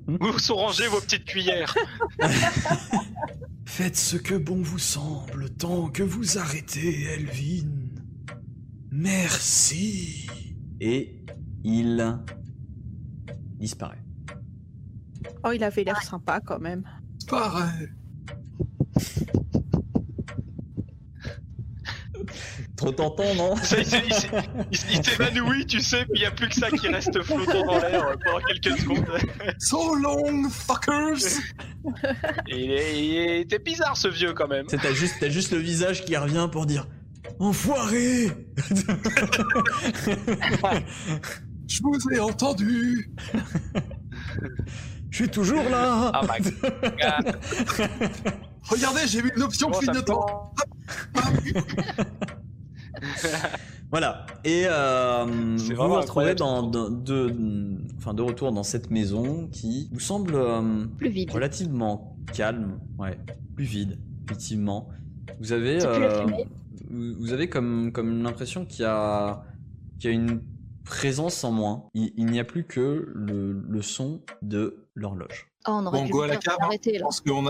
[0.07, 1.73] Où sont rangées vos petites cuillères
[3.65, 7.69] Faites ce que bon vous semble tant que vous arrêtez, Elvin.
[8.91, 10.27] Merci.
[10.81, 11.21] Et
[11.63, 12.19] il
[13.57, 14.03] disparaît.
[15.43, 16.83] Oh, il avait l'air sympa quand même.
[17.27, 17.89] Pareil.
[22.75, 23.55] Trop tentant, non?
[23.63, 23.93] Ça, il il
[24.71, 27.65] il il s'évanouit, tu sais, puis il n'y a plus que ça qui reste flottant
[27.65, 29.05] dans l'air euh, pendant quelques secondes.
[29.59, 31.39] So long, fuckers.
[32.47, 34.65] Il, est- il était bizarre ce vieux quand même.
[34.93, 36.88] Juste, t'as juste le visage qui revient pour dire
[37.39, 38.27] Enfoiré
[41.67, 43.13] Je vous ai entendu.
[45.09, 47.37] Je suis toujours là Ah my god.
[48.69, 50.53] Regardez, j'ai vu une option clignotant.
[53.91, 54.25] Voilà.
[54.43, 55.25] Et euh,
[55.57, 57.35] vous vous retrouvez dans, de,
[57.97, 61.31] enfin, de retour dans cette maison qui vous semble euh, Plus vide.
[61.31, 63.17] relativement calme, ouais,
[63.55, 64.89] plus vide, effectivement.
[65.39, 66.25] Vous avez, euh.
[66.89, 69.43] Vous avez comme, comme l'impression qu'il y a,
[69.99, 70.41] qu'il y a une
[70.83, 71.89] présence en moins.
[71.93, 75.47] Il, il n'y a plus que le, le son de l'horloge.
[75.67, 76.55] Oh, on aurait Bon, dû go à la cave.
[76.59, 76.65] hein.
[76.65, 77.43] arrêter Je pense qu'on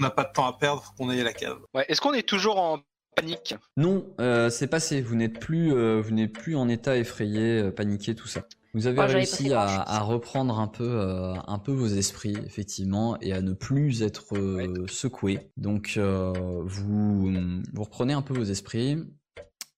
[0.00, 1.58] n'a pas de temps à perdre, faut qu'on aille à la cave.
[1.74, 2.80] Ouais, Est-ce qu'on est toujours en
[3.16, 3.54] panique?
[3.76, 5.00] Non, euh, c'est passé.
[5.00, 8.42] Vous n'êtes plus, euh, vous n'êtes plus en état effrayé, euh, paniqué, tout ça.
[8.74, 13.42] Vous avez réussi à, reprendre un peu, euh, un peu vos esprits, effectivement, et à
[13.42, 15.50] ne plus être euh, secoué.
[15.58, 16.32] Donc, euh,
[16.64, 17.30] vous,
[17.72, 18.96] vous reprenez un peu vos esprits.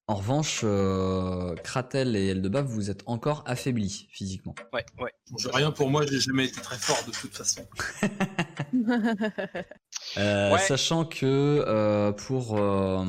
[0.06, 4.54] En revanche, euh, Kratel et Eldebaf, vous êtes encore affaiblis physiquement.
[4.74, 5.10] Ouais, ouais.
[5.30, 7.66] Bon, rien pour moi, j'ai jamais été très fort de toute façon.
[10.18, 10.58] Euh, Ouais.
[10.58, 13.04] Sachant que euh, pour euh,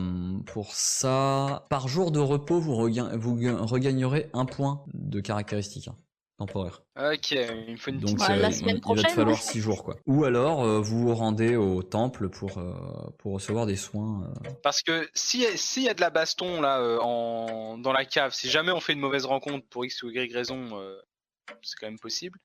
[0.48, 5.88] pour ça, par jour de repos, vous, regain- vous ga- regagnerez un point de caractéristique
[5.88, 5.96] hein,
[6.40, 6.82] temporaire.
[6.98, 8.28] Ok, il me faut une Donc petite...
[8.28, 9.42] Bah, la semaine il, il va te prochaine, falloir hein.
[9.42, 9.98] 6 jours quoi.
[10.08, 12.74] Ou alors euh, vous vous rendez au temple pour euh,
[13.20, 14.24] pour recevoir des soins.
[14.46, 14.50] euh.
[14.64, 17.78] Parce que si- s'il y a de la baston là euh, en...
[17.78, 20.80] dans la cave, si jamais on fait une mauvaise rencontre pour X ou Y raison,
[20.80, 20.98] euh,
[21.62, 22.40] c'est quand même possible.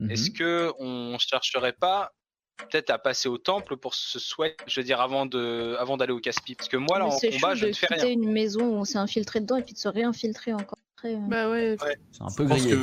[0.00, 0.10] Mhm.
[0.10, 2.12] Est-ce que on chercherait pas
[2.56, 6.12] peut-être à passer au temple pour se souhaiter, je veux dire avant de avant d'aller
[6.12, 8.08] au casse-pipe Parce que moi là Mais en c'est combat je ne fais rien.
[8.08, 10.78] une maison où on s'est infiltré dedans et puis de se réinfiltrer encore.
[10.96, 11.16] Après.
[11.16, 11.76] Bah ouais.
[12.12, 12.76] C'est un peu grillé.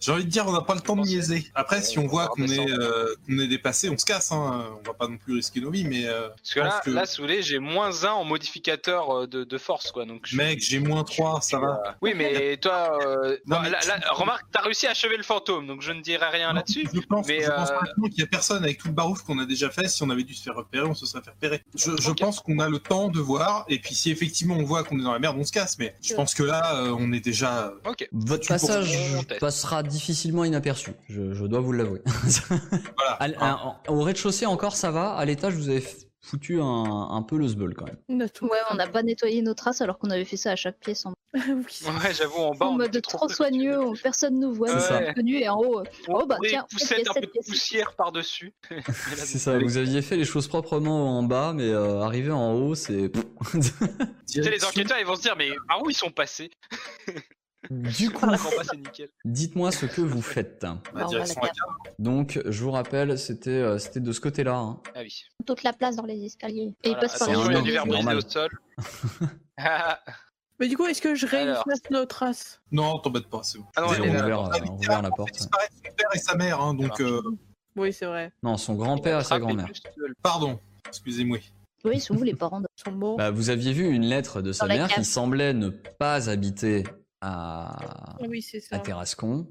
[0.00, 1.46] J'ai envie de dire, on n'a pas le temps de niaiser.
[1.54, 4.32] Après, si on voit qu'on est, euh, qu'on est dépassé, on se casse.
[4.32, 4.66] Hein.
[4.80, 7.06] On va pas non plus risquer nos vies, mais euh, Parce que là, que- là,
[7.06, 10.04] si vous voulez, j'ai moins 1 en modificateur euh, de, de force, quoi.
[10.04, 11.96] Donc, je- mec, j'ai moins 3, ça va.
[12.02, 15.22] Oui, mais toi, euh, Non, mais là- tu- là, remarque, t'as réussi à achever le
[15.22, 16.88] fantôme, donc je ne dirai rien là-dessus.
[16.92, 17.70] Je pense, mais, je pense
[18.10, 19.88] qu'il y a personne avec tout le barouf qu'on a déjà fait.
[19.88, 21.62] Si on avait dû se faire repérer, on se serait fait repérer.
[21.74, 23.64] Je, pense qu'on a le temps de voir.
[23.68, 25.78] Et puis, si effectivement on voit qu'on est dans la merde, on se casse.
[25.78, 27.72] Mais je pense que là, euh, on est déjà.
[27.86, 28.08] Ok.
[28.12, 28.96] Votre passage
[29.38, 32.02] passera difficilement inaperçu, je, je dois vous l'avouer.
[32.48, 33.12] Voilà.
[33.40, 35.84] À- au rez-de-chaussée encore ça va, à l'étage vous avez
[36.24, 36.64] foutu un,
[37.10, 37.98] un peu le sbeul quand même.
[38.42, 41.04] Ouais, on n'a pas nettoyé nos traces alors qu'on avait fait ça à chaque pièce
[41.04, 41.40] en, oui.
[41.84, 45.36] Ouais, j'avoue, en bas, en on mode trop soigneux, on- personne nous voit, C'est venu
[45.38, 45.80] et en haut.
[45.80, 48.52] euh, Oh, bah, tiens, pousser cette un peu de poussière par-dessus.
[49.16, 52.74] C'est ça, vous aviez fait les choses proprement en bas, mais euh, arrivé en haut
[52.74, 53.10] c'est...
[54.34, 56.50] Les enquêteurs, ils vont se dire, mais par où ils sont passés?
[57.70, 58.26] Du coup,
[59.24, 60.64] dites-moi ce que vous faites.
[60.94, 61.92] Bah, direction la cave.
[61.98, 64.56] Donc je vous rappelle, c'était euh, c'était de ce côté-là.
[64.56, 64.80] hein.
[64.94, 65.24] Ah oui.
[65.46, 66.74] Toute la place dans les escaliers.
[66.84, 67.28] Et Voilà, il passe par
[68.16, 68.50] au sol.
[69.58, 70.00] ah
[70.60, 71.64] Mais du coup, est-ce que je Alors.
[71.64, 73.64] réefface nos traces Non, t'embête pas, c'est bon.
[73.76, 74.24] non, On elle est là.
[74.24, 75.32] ouvert, euh, on ouvert la porte.
[75.32, 77.00] disparaître son père et sa mère, hein, donc.
[77.00, 77.20] Euh,
[77.74, 78.32] Oui, c'est vrai.
[78.44, 79.66] Non, son grand-père et sa grand-mère.
[80.22, 81.38] Pardon, excusez-moi.
[81.84, 82.68] Oui, ils sont où les parents de...
[82.78, 83.16] Ils sont morts.
[83.16, 86.30] Bah, vous aviez vu une lettre de sa Dans la mère qui semblait ne pas
[86.30, 86.84] habiter
[87.22, 88.78] à, Ah oui, à.
[88.80, 89.46] Terrascon.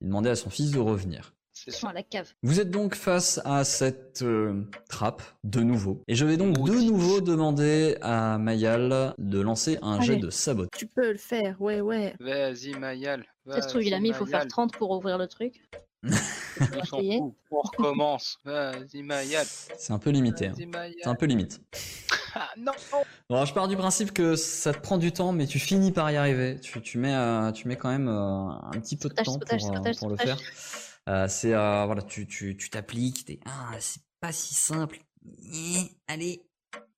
[0.00, 1.34] Il demandait à son fils de revenir.
[1.52, 1.90] Ça.
[1.90, 2.32] à la cave.
[2.42, 6.02] Vous êtes donc face à cette euh, trappe de nouveau.
[6.08, 6.88] Et je vais donc de Maudite.
[6.90, 10.66] nouveau demander à Mayal de lancer un jet de sabot.
[10.74, 12.14] Tu peux le faire, ouais, ouais.
[12.18, 13.26] Vas-y, Mayal.
[13.46, 15.60] Ça se trouve, il a mis, il faut faire 30 pour ouvrir le truc.
[16.92, 18.38] On recommence.
[18.44, 19.44] Vas-y, Mayal.
[19.46, 20.46] C'est un peu limité.
[20.46, 20.54] hein.
[20.56, 21.60] C'est un peu limite.
[22.56, 22.72] Non
[23.28, 26.10] Bon, je pars du principe que ça te prend du temps, mais tu finis par
[26.10, 26.58] y arriver.
[26.60, 29.76] Tu, tu mets, euh, tu mets quand même euh, un petit peu de temps pour,
[29.76, 30.38] euh, pour le faire.
[31.08, 33.24] Euh, c'est euh, voilà, tu tu tu t'appliques.
[33.24, 34.98] t'es, Ah, c'est pas si simple.
[36.08, 36.42] Allez,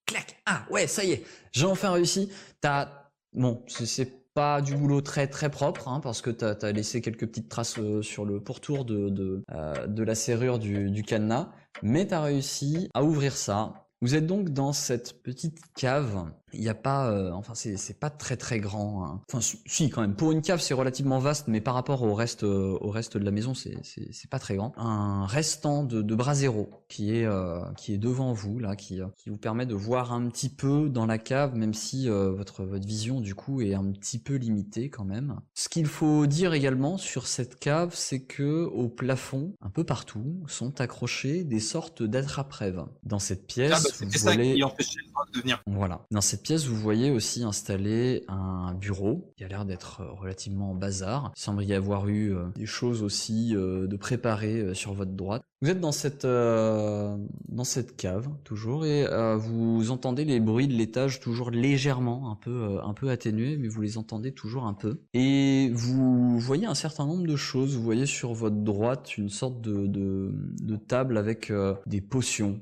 [0.06, 0.40] clac.
[0.46, 2.30] Ah ouais, ça y est, j'ai enfin réussi.
[2.60, 6.72] T'as bon, c'est- c'est pas du boulot très très propre hein, parce que t'as as
[6.72, 10.90] laissé quelques petites traces euh, sur le pourtour de de, euh, de la serrure du,
[10.90, 11.50] du cadenas,
[11.82, 13.81] mais t'as réussi à ouvrir ça.
[14.02, 16.28] Vous êtes donc dans cette petite cave.
[16.54, 19.04] Il n'y a pas, euh, enfin c'est pas très très grand.
[19.06, 19.20] hein.
[19.28, 20.14] Enfin si- quand même.
[20.14, 23.24] Pour une cave c'est relativement vaste, mais par rapport au reste euh, au reste de
[23.24, 24.72] la maison c'est c'est pas très grand.
[24.76, 29.30] Un restant de, de brasero qui est euh, qui est devant vous là, qui qui
[29.30, 33.20] vous permet de voir un petit peu dans la cave, même si votre votre vision
[33.20, 35.38] du coup est un petit peu limitée quand même.
[35.54, 40.42] Ce qu'il faut dire également sur cette cave, c'est que au plafond, un peu partout,
[40.46, 42.84] sont accrochés des sortes d'attrape-rêves.
[43.04, 45.62] Dans cette pièce, Ah, bah, vous C'était ça voyez- qui empêchait le droit de venir.
[45.66, 46.04] voilà.
[46.10, 50.72] Dans cette pièce, vous voyez aussi installé un bureau qui a l'air d'être euh, relativement
[50.72, 51.32] en bazar.
[51.36, 55.12] Il semble y avoir eu euh, des choses aussi euh, de préparées euh, sur votre
[55.12, 55.42] droite.
[55.62, 59.06] Vous êtes dans cette dans cette cave toujours et
[59.38, 63.68] vous entendez les bruits de l'étage toujours légèrement, un peu euh, un peu atténués, mais
[63.68, 65.02] vous les entendez toujours un peu.
[65.14, 67.76] Et vous voyez un certain nombre de choses.
[67.76, 71.52] Vous voyez sur votre droite une sorte de de, de table avec
[71.86, 72.60] des potions,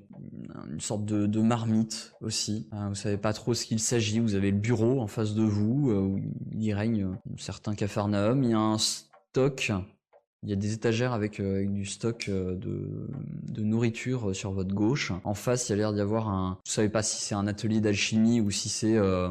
[0.70, 2.68] une sorte de, de marmite aussi.
[2.90, 4.18] Vous savez pas trop ce qu'il s'agit.
[4.18, 7.76] Vous avez le bureau en face de vous euh, où il y règne un certain
[7.76, 8.42] cafarnaum.
[8.42, 9.70] Il y a un stock.
[10.42, 13.06] Il y a des étagères avec, euh, avec du stock euh, de,
[13.42, 15.12] de nourriture euh, sur votre gauche.
[15.22, 16.58] En face, il y a l'air d'y avoir un.
[16.66, 19.30] Vous savez pas si c'est un atelier d'alchimie ou si c'est euh,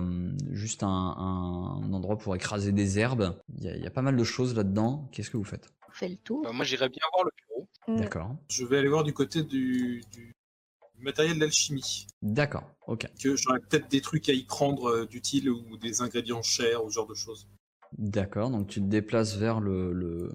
[0.53, 3.35] juste un, un endroit pour écraser des herbes.
[3.57, 5.09] Il y a, il y a pas mal de choses là-dedans.
[5.11, 5.67] Qu'est-ce que vous faites?
[5.89, 6.43] On fait le tour.
[6.43, 7.67] Bah, Moi, j'irais bien voir le bureau.
[7.89, 8.01] Mm.
[8.01, 8.35] D'accord.
[8.49, 10.33] Je vais aller voir du côté du, du
[11.03, 12.07] matériel d'alchimie.
[12.21, 12.63] D'accord.
[12.87, 13.07] Ok.
[13.21, 16.89] Que j'aurais peut-être des trucs à y prendre euh, d'utiles ou des ingrédients chers ou
[16.89, 17.47] ce genre de choses.
[17.97, 20.31] D'accord, donc tu te déplaces vers le, le-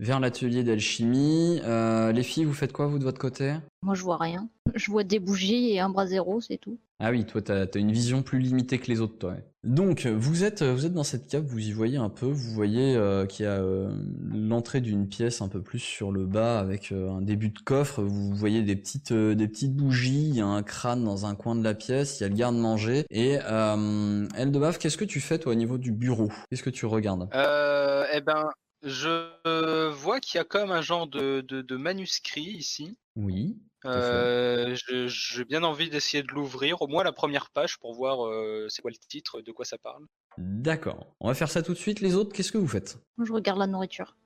[0.00, 1.60] vers l'atelier d'alchimie.
[1.64, 3.54] Euh, les filles, vous faites quoi vous de votre côté?
[3.82, 4.48] Moi, je vois rien.
[4.74, 6.78] Je vois des bougies et un brasero, c'est tout.
[7.00, 9.30] Ah oui, toi t'as as une vision plus limitée que les autres, toi.
[9.30, 9.44] ouais.
[9.62, 12.96] Donc vous êtes vous êtes dans cette cave, vous y voyez un peu, vous voyez
[12.96, 13.88] euh, qu'il y a euh,
[14.32, 18.02] l'entrée d'une pièce un peu plus sur le bas avec euh, un début de coffre.
[18.02, 21.36] Vous voyez des petites euh, des petites bougies, il y a un crâne dans un
[21.36, 23.04] coin de la pièce, il y a le garde-manger.
[23.10, 26.30] Et euh, Eldebaf, qu'est-ce que tu fais toi au niveau du bureau?
[26.50, 27.28] Qu'est-ce que tu regardes?
[27.32, 28.50] Euh, eh ben,
[28.82, 32.96] je vois qu'il y a comme un genre de, de, de manuscrit ici.
[33.16, 33.58] Oui.
[33.84, 38.66] Euh, J'ai bien envie d'essayer de l'ouvrir, au moins la première page, pour voir euh,
[38.68, 40.04] c'est quoi le titre, de quoi ça parle.
[40.36, 41.14] D'accord.
[41.20, 42.00] On va faire ça tout de suite.
[42.00, 42.98] Les autres, qu'est-ce que vous faites?
[43.22, 44.16] Je regarde la nourriture.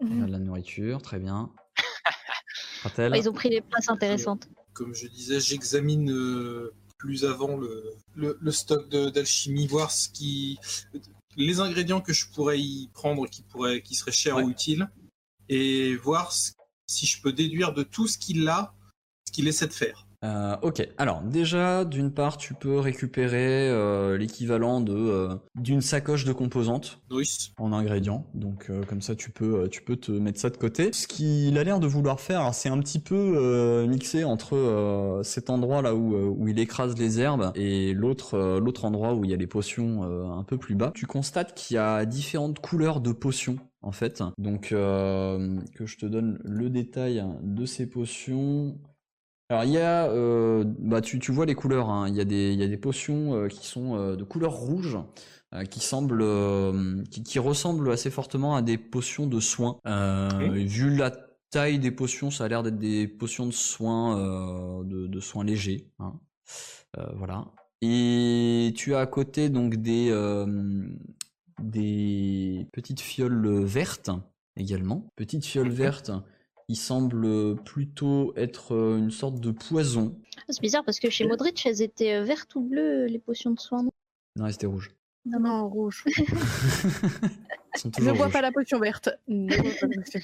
[0.00, 1.52] On a de la nourriture, très bien.
[2.82, 4.48] Ratel ils ont pris les places intéressantes.
[4.72, 10.58] Comme je disais, j'examine euh, plus avant le, le, le stock d'alchimie, voir ce qui.
[11.36, 14.42] Les ingrédients que je pourrais y prendre qui, pourraient, qui seraient chers Ouais.
[14.44, 14.88] ou utiles
[15.48, 16.32] et voir
[16.86, 18.74] si je peux déduire de tout ce qu'il a
[19.26, 20.06] ce qu'il essaie de faire.
[20.24, 26.24] Euh, ok, alors déjà, d'une part, tu peux récupérer euh, l'équivalent de euh, d'une sacoche
[26.24, 27.52] de composantes Nice.
[27.58, 28.26] en ingrédients.
[28.34, 30.90] Donc comme ça, tu peux, tu peux te mettre ça de côté.
[30.92, 35.82] Ce qu'il a l'air de vouloir faire, c'est un petit peu mixé entre cet endroit
[35.82, 39.36] là où, où il écrase les herbes et l'autre l'autre endroit où il y a
[39.36, 40.02] les potions
[40.36, 40.92] un peu plus bas.
[40.94, 44.22] Tu constates qu'il y a différentes couleurs de potions en fait.
[44.38, 48.78] Donc que je te donne le détail de ces potions.
[49.50, 52.08] Alors il y a, euh, bah tu, tu vois les couleurs, hein.
[52.08, 54.52] il y a des, il y a des potions euh, qui sont euh, de couleur
[54.52, 54.98] rouge,
[55.70, 56.24] qui semblent,
[57.10, 59.78] qui, qui ressemblent assez fortement à des potions de soins.
[59.84, 61.12] Vu la
[61.50, 65.86] taille des potions, ça a l'air d'être des potions de soins, de, de soins légers.
[66.00, 66.18] hein.
[67.16, 67.44] Voilà.
[67.82, 70.10] Et tu as à côté donc des,
[71.62, 74.10] des petites fioles vertes
[74.56, 75.06] également.
[75.14, 76.10] Petites fioles vertes
[76.68, 80.16] qui semblent plutôt être euh, une sorte de poison.
[80.38, 83.50] Ah, C'est bizarre parce que chez Modric, elles étaient euh, vertes ou bleues, les potions
[83.50, 83.82] de soins.
[83.82, 83.90] non?
[84.36, 84.92] Non, c'était rouge.
[85.26, 85.70] Non, non.
[87.98, 88.32] Elles bois rouges.
[88.32, 89.08] pas la potion verte.
[89.28, 90.20] Ne bois pas la potion.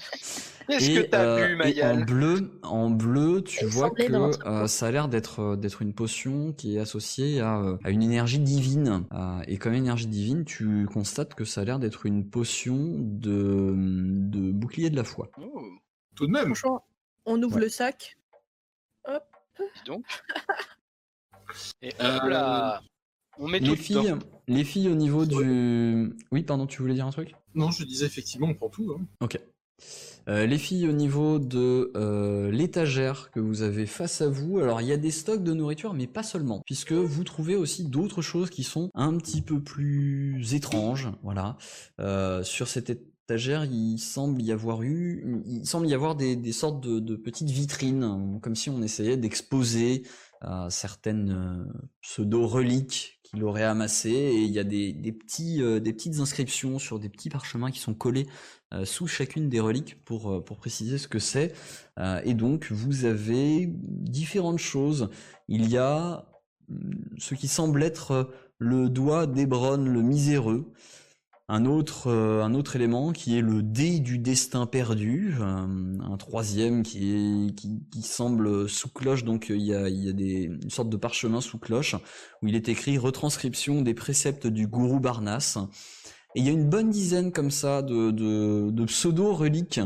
[0.68, 1.98] Qu'est-ce Et, que t'as euh, bu, et Mayal?
[1.98, 4.03] En bleu, en bleu, tu Elle vois que
[4.46, 7.90] euh, ça a l'air d'être euh, d'être une potion qui est associée à, euh, à
[7.90, 9.05] une énergie divine.
[9.12, 13.74] Euh, et comme énergie divine, tu constates que ça a l'air d'être une potion de,
[13.76, 15.31] de bouclier de la foi.
[15.40, 15.62] Oh,
[16.21, 16.55] Tout de même.
[16.55, 16.85] Franchement,
[17.25, 17.63] on ouvre Ouais.
[17.63, 18.19] le sac.
[19.09, 20.05] dis donc.
[21.83, 22.83] Et Euh, hop là
[23.39, 24.19] On met Les tout filles, dedans.
[24.49, 26.15] les filles au niveau du...
[26.31, 27.35] Oui, pardon, tu voulais dire un truc?
[27.55, 28.95] Non, je disais effectivement, on prend tout.
[28.99, 29.03] hein.
[29.21, 29.41] Ok.
[30.29, 34.83] Euh, les filles au niveau de euh, l'étagère que vous avez face à vous, alors
[34.83, 38.21] il y a des stocks de nourriture, mais pas seulement, puisque vous trouvez aussi d'autres
[38.21, 41.09] choses qui sont un petit peu plus étranges.
[41.23, 41.57] Voilà.
[41.99, 42.91] Euh, sur cette
[43.37, 48.55] il semble y avoir eu, il semble y avoir des, sortes de, petites vitrines, comme
[48.55, 50.03] si on essayait d'exposer
[50.45, 55.93] euh, certaines euh, pseudo-reliques qu'il aurait amassées, et il y a des, petits, euh, des
[55.93, 58.27] petites inscriptions sur des petits parchemins qui sont collés
[58.85, 61.53] sous chacune des reliques pour, pour préciser ce que c'est.
[62.23, 65.11] Et donc, vous avez différentes choses.
[65.49, 66.31] Il y a
[66.69, 70.73] hum, ce qui semble être le doigt d'Hébron le miséreux.
[71.53, 75.67] Un autre, euh, un autre élément qui est le dé du destin perdu, euh,
[76.01, 77.53] un troisième qui,
[78.05, 81.97] semble sous cloche, donc il y a, des, une sorte de parchemin sous cloche
[82.41, 85.59] où il est écrit retranscription des préceptes du gourou Barnas.
[86.37, 89.81] Et il y a une bonne dizaine comme ça de pseudo-reliques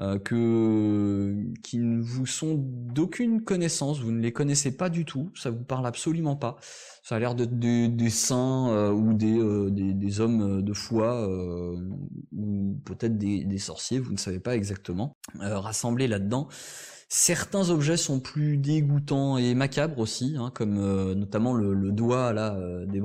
[0.00, 5.30] euh, que, qui ne vous sont d'aucune connaissance, vous ne les connaissez pas du tout,
[5.34, 6.56] ça vous parle absolument pas.
[7.02, 10.72] Ça a l'air d'être des, des saints euh, ou des, euh, des, des hommes de
[10.74, 11.76] foi euh,
[12.36, 16.48] ou peut-être des, des sorciers, vous ne savez pas exactement, euh, rassemblés là-dedans.
[17.08, 22.32] Certains objets sont plus dégoûtants et macabres aussi, hein, comme euh, notamment le, le doigt
[22.32, 23.00] là euh, le,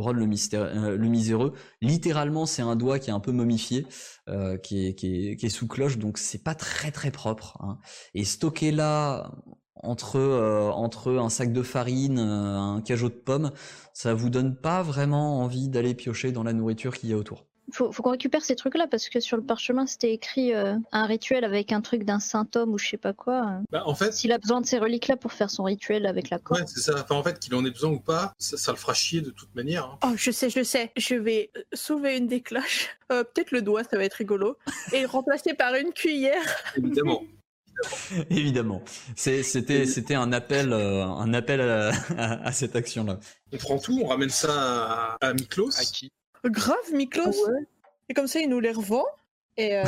[0.55, 1.53] euh, le miséreux.
[1.81, 3.85] Littéralement, c'est un doigt qui est un peu momifié,
[4.27, 7.57] euh, qui, est, qui, est, qui est sous cloche, donc c'est pas très très propre.
[7.61, 7.77] hein.
[8.15, 9.31] Et stocké là
[9.75, 13.51] entre euh, entre un sac de farine, euh, un cajot de pommes,
[13.93, 17.45] ça vous donne pas vraiment envie d'aller piocher dans la nourriture qu'il y a autour.
[17.71, 21.05] Faut, faut qu'on récupère ces trucs-là parce que sur le parchemin c'était écrit euh, un
[21.05, 23.59] rituel avec un truc d'un saint homme ou je sais pas quoi.
[23.71, 26.39] Bah, en fait, S'il a besoin de ces reliques-là pour faire son rituel avec la
[26.39, 26.59] corde.
[26.61, 26.95] ouais, c'est ça.
[27.01, 29.29] Enfin, en fait, qu'il en ait besoin ou pas, ça, ça le fera chier de
[29.29, 29.85] toute manière.
[29.85, 29.99] hein.
[30.05, 30.91] Oh, je sais, je sais.
[30.97, 32.89] Je vais euh, soulever une des cloches.
[33.11, 34.57] Euh, Peut-être le doigt, ça va être rigolo.
[34.93, 36.43] Et remplacer par une cuillère.
[36.75, 37.21] Évidemment.
[38.29, 38.83] Évidemment,
[39.15, 43.19] c'était un appel euh, un appel à, à- à cette action là.
[43.53, 46.11] on prend tout, on ramène ça à, à Miklos À qui?
[46.45, 47.33] Grave, Miklos.
[48.09, 49.05] Et comme ça, il nous les revend.
[49.57, 49.83] Et euh,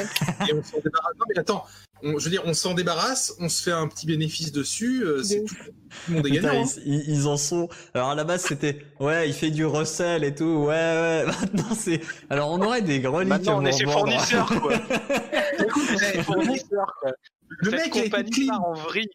[0.49, 1.13] et on s'en débarrasse.
[1.17, 1.65] Non, mais attends,
[2.03, 5.23] on- je veux dire, on s'en débarrasse, on se fait un petit bénéfice dessus, euh,
[5.23, 5.55] c'est tout.
[5.55, 5.61] Tout
[6.09, 6.65] le monde est Putain, gagnant.
[6.65, 6.81] hein.
[6.85, 7.69] ils, en sont.
[7.93, 10.65] Alors à la base c'était ouais, il fait du recel et tout.
[10.67, 11.25] Ouais ouais.
[11.41, 12.01] Maintenant c'est.
[12.29, 14.11] Alors on aurait des reliques Maintenant, on est ses revendre.
[14.11, 14.73] fournisseurs, quoi.
[15.97, 17.11] Ses fournisseurs, quoi.
[17.47, 18.55] Le Cette mec, a été clean.
[18.55, 19.07] en vrille.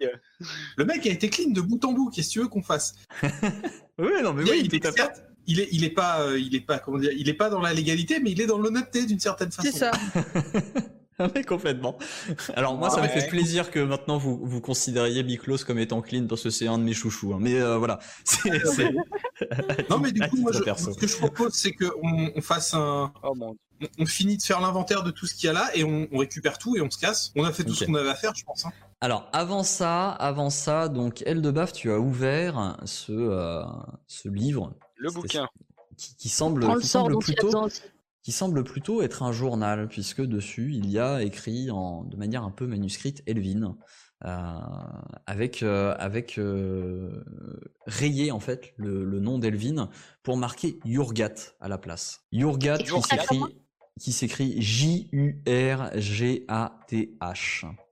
[0.77, 2.09] le mec a été clean de bout en bout.
[2.11, 2.95] Qu'est-ce que tu veux qu'on fasse?
[4.01, 4.97] Oui non mais Il, oui il tout est à fait.
[4.99, 7.51] certes, il est, il est pas, euh, il est pas, comment dire, il est pas
[7.51, 9.69] dans la légalité, mais il est dans l'honnêteté d'une certaine façon.
[9.73, 9.91] c'est ça.
[11.35, 11.99] Mais complètement.
[12.55, 13.09] Alors moi, ça me Ouais.
[13.09, 16.79] fait plaisir que maintenant vous vous considériez Miklos comme étant clean parce que c'est un
[16.79, 17.35] de mes chouchous.
[17.35, 17.39] hein.
[17.41, 17.99] Mais euh, voilà,
[19.91, 23.13] Non, mais du coup, moi, je- ce que je propose, c'est qu'on on fasse un,
[23.25, 23.89] Oh mon dieu.
[23.99, 26.07] on, on finit de faire l'inventaire de tout ce qu'il y a là et on,
[26.13, 27.33] on récupère tout et on se casse.
[27.35, 28.65] On a fait tout ce qu'on avait à faire, je pense.
[28.67, 28.71] hein.
[29.01, 33.63] Alors avant ça, avant ça, donc Eldebaf, tu as ouvert ce euh,
[34.07, 35.49] ce livre Le bouquin.
[35.97, 36.89] qui, qui semble qui
[37.19, 37.69] plutôt
[38.23, 42.45] qui semble plutôt être un journal, puisque dessus il y a écrit en, de manière
[42.45, 43.77] un peu manuscrite Elvin,
[44.25, 44.59] euh,
[45.27, 47.25] avec, euh, avec euh,
[47.87, 49.89] rayé en fait le, le nom d'Elvin
[50.25, 52.23] pour marquer Yurgat à la place.
[52.33, 53.41] Yurgat qui s'écrit
[54.01, 55.35] qui s'écrit J-U-R-G-A-T-H.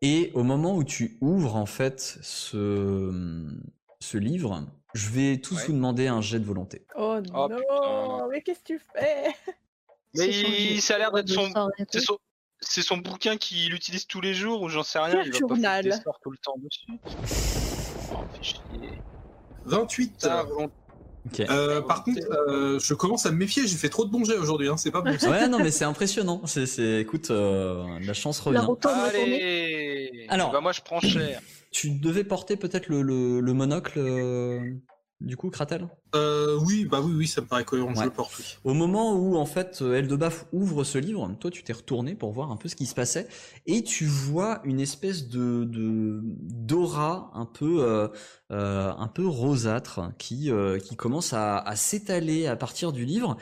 [0.02, 3.48] Et au moment où tu ouvres en fait ce,
[4.00, 4.66] ce livre,
[4.96, 5.62] je vais tous Ouais.
[5.66, 6.84] vous demander un jet de volonté.
[6.96, 8.28] Oh, Oh, non, putain.
[8.30, 9.28] mais qu'est-ce que tu fais?
[10.16, 11.50] Mais il- ça a l'air d'être son,
[11.98, 12.18] son,
[12.60, 15.22] c'est son bouquin qu'il utilise tous les jours ou j'en sais rien.
[15.24, 16.98] Il va pas des sorts tout le temps dessus.
[18.12, 18.60] Oh, fais chier.
[19.66, 20.14] 28.
[20.18, 20.72] Ça, volonté.
[21.26, 21.40] Ok.
[21.40, 24.36] Euh, par contre, euh, je commence à me méfier, j'ai fait trop de bons jets
[24.38, 25.18] aujourd'hui, hein, c'est pas bon.
[25.18, 25.28] ça.
[25.30, 26.40] Ouais, non, mais c'est impressionnant.
[26.46, 28.64] C'est, c'est, écoute, euh, la chance revient.
[28.84, 30.52] Allez Alors.
[30.52, 31.40] Bah moi je prends cher.
[31.78, 34.60] Tu devais porter peut-être le, le, le monocle, euh,
[35.20, 35.86] du coup, Kratel?
[36.14, 38.06] Euh, oui, bah oui, oui, ça me paraît cohérent, je Ouais.
[38.06, 38.46] le porte, oui.
[38.64, 42.50] Au moment où, en fait, Eldebaf ouvre ce livre, toi, tu t'es retourné pour voir
[42.50, 43.28] un peu ce qui se passait,
[43.66, 48.08] et tu vois une espèce de, de d'aura un peu, euh,
[48.52, 53.36] euh, un peu rosâtre qui, euh, qui commence à, à s'étaler à partir du livre,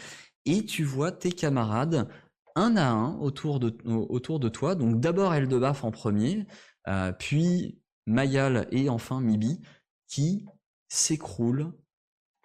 [0.45, 2.09] et tu vois tes camarades
[2.57, 4.75] un à un autour de, autour de toi.
[4.75, 6.47] Donc d'abord Eldebaf en premier,
[6.89, 9.61] euh, puis Mayal et enfin Mibi,
[10.09, 10.47] qui
[10.89, 11.73] s'écroulent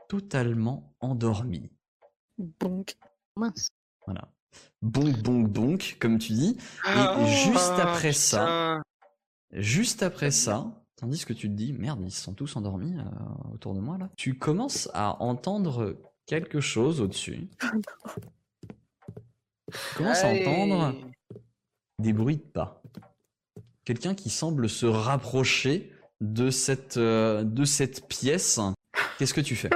[0.07, 1.70] totalement endormis.
[2.38, 2.97] Bonk.
[3.36, 3.70] Mince.
[4.05, 4.30] Voilà.
[4.82, 6.57] Bonk, bonk, bonk, comme tu dis.
[6.86, 8.82] Ah, juste après ça-.
[9.51, 13.74] Juste après ça, tandis que tu te dis, merde, ils sont tous endormis euh, autour
[13.74, 14.10] de moi là.
[14.16, 17.49] Tu commences à entendre quelque chose au-dessus.
[19.72, 20.95] Tu commences à entendre
[21.97, 22.79] des bruits de pas.
[23.90, 28.60] Quelqu'un qui semble se rapprocher de cette, euh, de cette pièce.
[29.18, 29.72] Qu'est-ce que tu fais?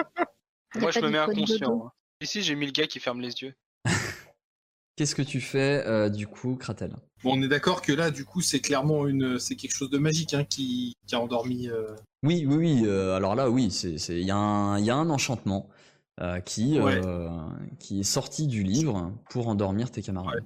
[0.76, 1.88] Moi je me mets inconscient.
[1.88, 1.92] hein.
[2.22, 3.56] Ici j'ai mis le gars qui ferme les yeux.
[4.98, 6.96] Qu'est-ce que tu fais euh, du coup, Kratel?
[7.24, 9.98] Bon, on est d'accord que là, du coup, c'est clairement une, c'est quelque chose de
[9.98, 11.68] magique hein, qui, qui a endormi.
[11.70, 12.82] euh, Oui, oui, oui.
[12.86, 15.70] euh, alors là, oui, c'est, c'est, il y a un, il y a un enchantement
[16.22, 17.02] euh, qui, Ouais.
[17.04, 17.30] euh,
[17.80, 20.44] qui est sorti du livre pour endormir tes camarades.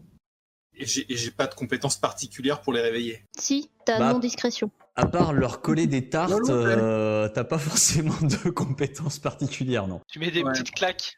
[0.80, 0.86] Et
[1.18, 3.24] j'ai pas de compétences particulières pour les réveiller.
[3.38, 4.72] Si, t'as Bah, non-discrétion.
[4.96, 10.02] À part leur coller des tartes, euh, t'as pas forcément de compétences particulières, non.
[10.08, 10.52] Tu mets des Ouais.
[10.52, 11.18] petites claques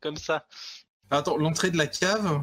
[0.00, 0.46] comme ça.
[1.10, 2.42] Attends, l'entrée de la cave,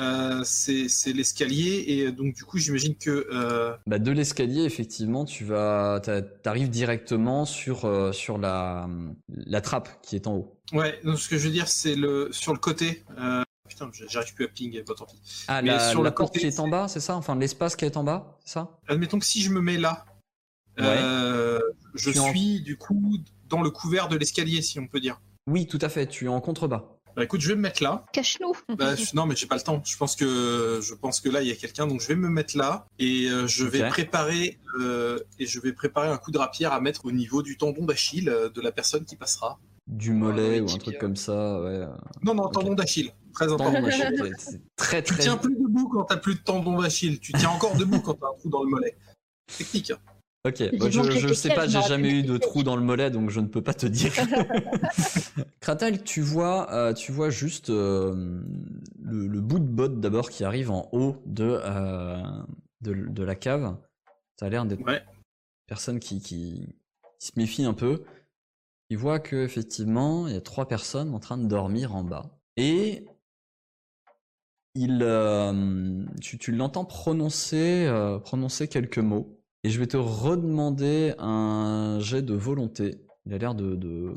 [0.00, 5.24] euh, c'est c'est l'escalier et donc du coup, j'imagine que euh, Bah, de l'escalier, effectivement,
[5.24, 8.88] tu vas, t'a- t'arrives directement sur, euh, sur la,
[9.28, 10.58] la trappe qui est en haut.
[10.72, 13.04] ouais, donc ce que je veux dire, c'est le sur le côté.
[13.68, 15.20] Putain, j'arrive plus à ping, bah, tant pis.
[15.48, 17.16] Ah, Mais la, sur la le porte côté, qui est en bas, c'est ça?
[17.16, 18.78] Enfin, l'espace qui est en bas, c'est ça?
[18.88, 20.04] Admettons que si je me mets là,
[20.78, 20.84] Ouais.
[20.86, 21.60] euh,
[21.94, 25.20] je Tu en- suis du coup dans le couvert de l'escalier, si on peut dire.
[25.46, 26.84] Oui, tout à fait, tu es en contrebas.
[27.16, 28.04] Bah écoute, je vais me mettre là.
[28.12, 28.54] Cache-nous.
[28.76, 29.80] Bah, je- non, mais j'ai pas le temps.
[29.86, 32.28] Je pense que je pense que là il y a quelqu'un, donc je vais me
[32.28, 36.38] mettre là et euh, je vais préparer euh, et je vais préparer un coup de
[36.38, 39.60] rapière à mettre au niveau du tendon d'Achille euh, de la personne qui passera.
[39.86, 41.86] Du mollet ou un truc comme ça, ouais.
[42.24, 43.12] Non, non, tendon d'Achille.
[43.34, 43.88] Très important.
[44.38, 45.22] C'est très Tu très.
[45.24, 47.18] tiens plus debout quand t'as plus de tendon d'Achille.
[47.20, 48.96] Tu tiens encore debout quand t'as un trou dans le mollet.
[49.58, 49.90] Technique.
[49.90, 49.98] hein.
[50.46, 53.10] Ok, bah, je, tes sais pas, je j'ai jamais eu de trou dans le mollet,
[53.10, 54.12] donc je ne peux pas te dire.
[55.60, 58.42] Kratal, tu vois, euh, tu vois juste euh,
[59.02, 62.22] le, le bout de botte d'abord qui arrive en haut de, euh,
[62.82, 63.76] de, de la cave.
[64.38, 64.98] Ça a l'air d'être Ouais.
[64.98, 66.76] une personne qui, qui,
[67.18, 68.02] qui se méfie un peu.
[68.90, 72.26] Il voit que effectivement, il y a trois personnes en train de dormir en bas.
[72.58, 73.06] Et
[74.74, 79.38] il, euh, tu, tu l'entends prononcer, euh, prononcer quelques mots.
[79.62, 83.06] Et je vais te redemander un jet de volonté.
[83.26, 84.14] Il a l'air de, de-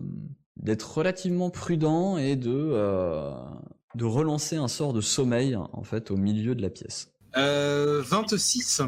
[0.58, 3.32] d'être relativement prudent et de, euh,
[3.96, 7.14] de relancer un sort de sommeil en fait au milieu de la pièce.
[7.38, 8.82] Euh, 26.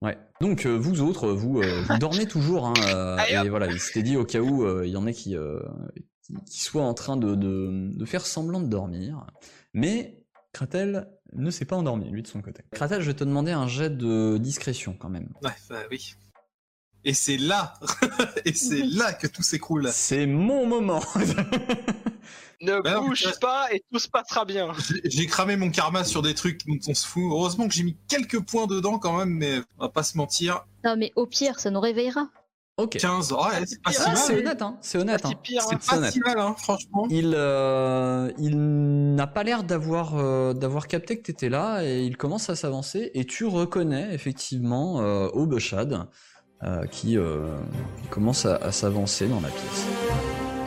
[0.00, 0.16] Ouais.
[0.40, 2.66] Donc euh, vous autres, vous, euh, vous dormez toujours.
[2.66, 5.12] Hein, euh, et voilà, il s'était dit au cas où euh, il y en a
[5.12, 5.60] qui, euh,
[6.22, 9.26] qui, qui soient en train de, de, de faire semblant de dormir.
[9.74, 10.21] Mais
[10.52, 12.62] Kratel ne s'est pas endormi, lui de son côté.
[12.72, 15.28] Kratel, je vais te demander un jet de discrétion quand même.
[15.42, 16.14] Ouais, bah oui.
[17.04, 17.74] Et c'est là,
[18.44, 19.88] et c'est là que tout s'écroule.
[19.92, 21.02] C'est mon moment.
[22.64, 24.72] Ne Bah bouge pas et tout se passera bien.
[24.88, 27.24] J'ai- J'ai cramé mon karma sur des trucs dont on se fout.
[27.28, 30.64] Heureusement que j'ai mis quelques points dedans quand même, mais on va pas se mentir.
[30.84, 32.28] Non, mais au pire, ça nous réveillera.
[32.76, 32.96] Ok.
[32.98, 34.40] 15, ouais, c'est pas si c'est mal.
[34.40, 34.78] honnête, hein.
[34.80, 35.22] C'est honnête.
[35.22, 35.38] Pas si hein.
[35.42, 35.66] pire, hein.
[35.70, 36.12] C'est C'est pas honnête.
[36.12, 37.06] si mal, hein, franchement.
[37.10, 42.02] Il, euh, il n'a pas l'air d'avoir euh, d'avoir capté que tu étais là et
[42.04, 46.06] il commence à s'avancer et tu reconnais effectivement euh, Obeshad
[46.62, 47.56] euh, qui, euh,
[48.02, 49.86] qui commence à, à s'avancer dans la pièce.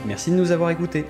[0.06, 1.06] Merci de nous avoir écoutés.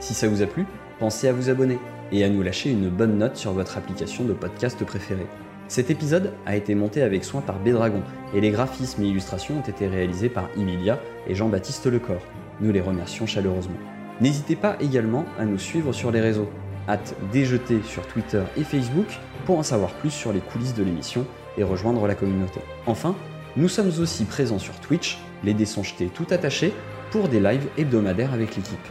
[0.00, 0.66] Si ça vous a plu,
[0.98, 1.78] pensez à vous abonner.
[2.12, 5.26] et à nous lâcher une bonne note sur votre application de podcast préférée.
[5.70, 8.02] Cet épisode a été monté avec soin par Bédragon
[8.34, 10.98] et les graphismes et illustrations ont été réalisés par Emilia
[11.28, 12.20] et Jean-Baptiste Lecor.
[12.60, 13.76] Nous les remercions chaleureusement.
[14.20, 16.50] N'hésitez pas également à nous suivre sur les réseaux.
[16.88, 19.06] Hâte déjeter sur Twitter et Facebook
[19.46, 21.24] pour en savoir plus sur les coulisses de l'émission
[21.56, 22.58] et rejoindre la communauté.
[22.86, 23.14] Enfin,
[23.56, 26.72] nous sommes aussi présents sur Twitch, les dés sont tout attachés,
[27.12, 28.88] pour des lives hebdomadaires avec l'équipe.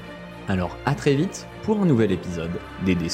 [0.47, 2.51] Alors à très vite pour un nouvel épisode
[2.85, 3.09] des dés.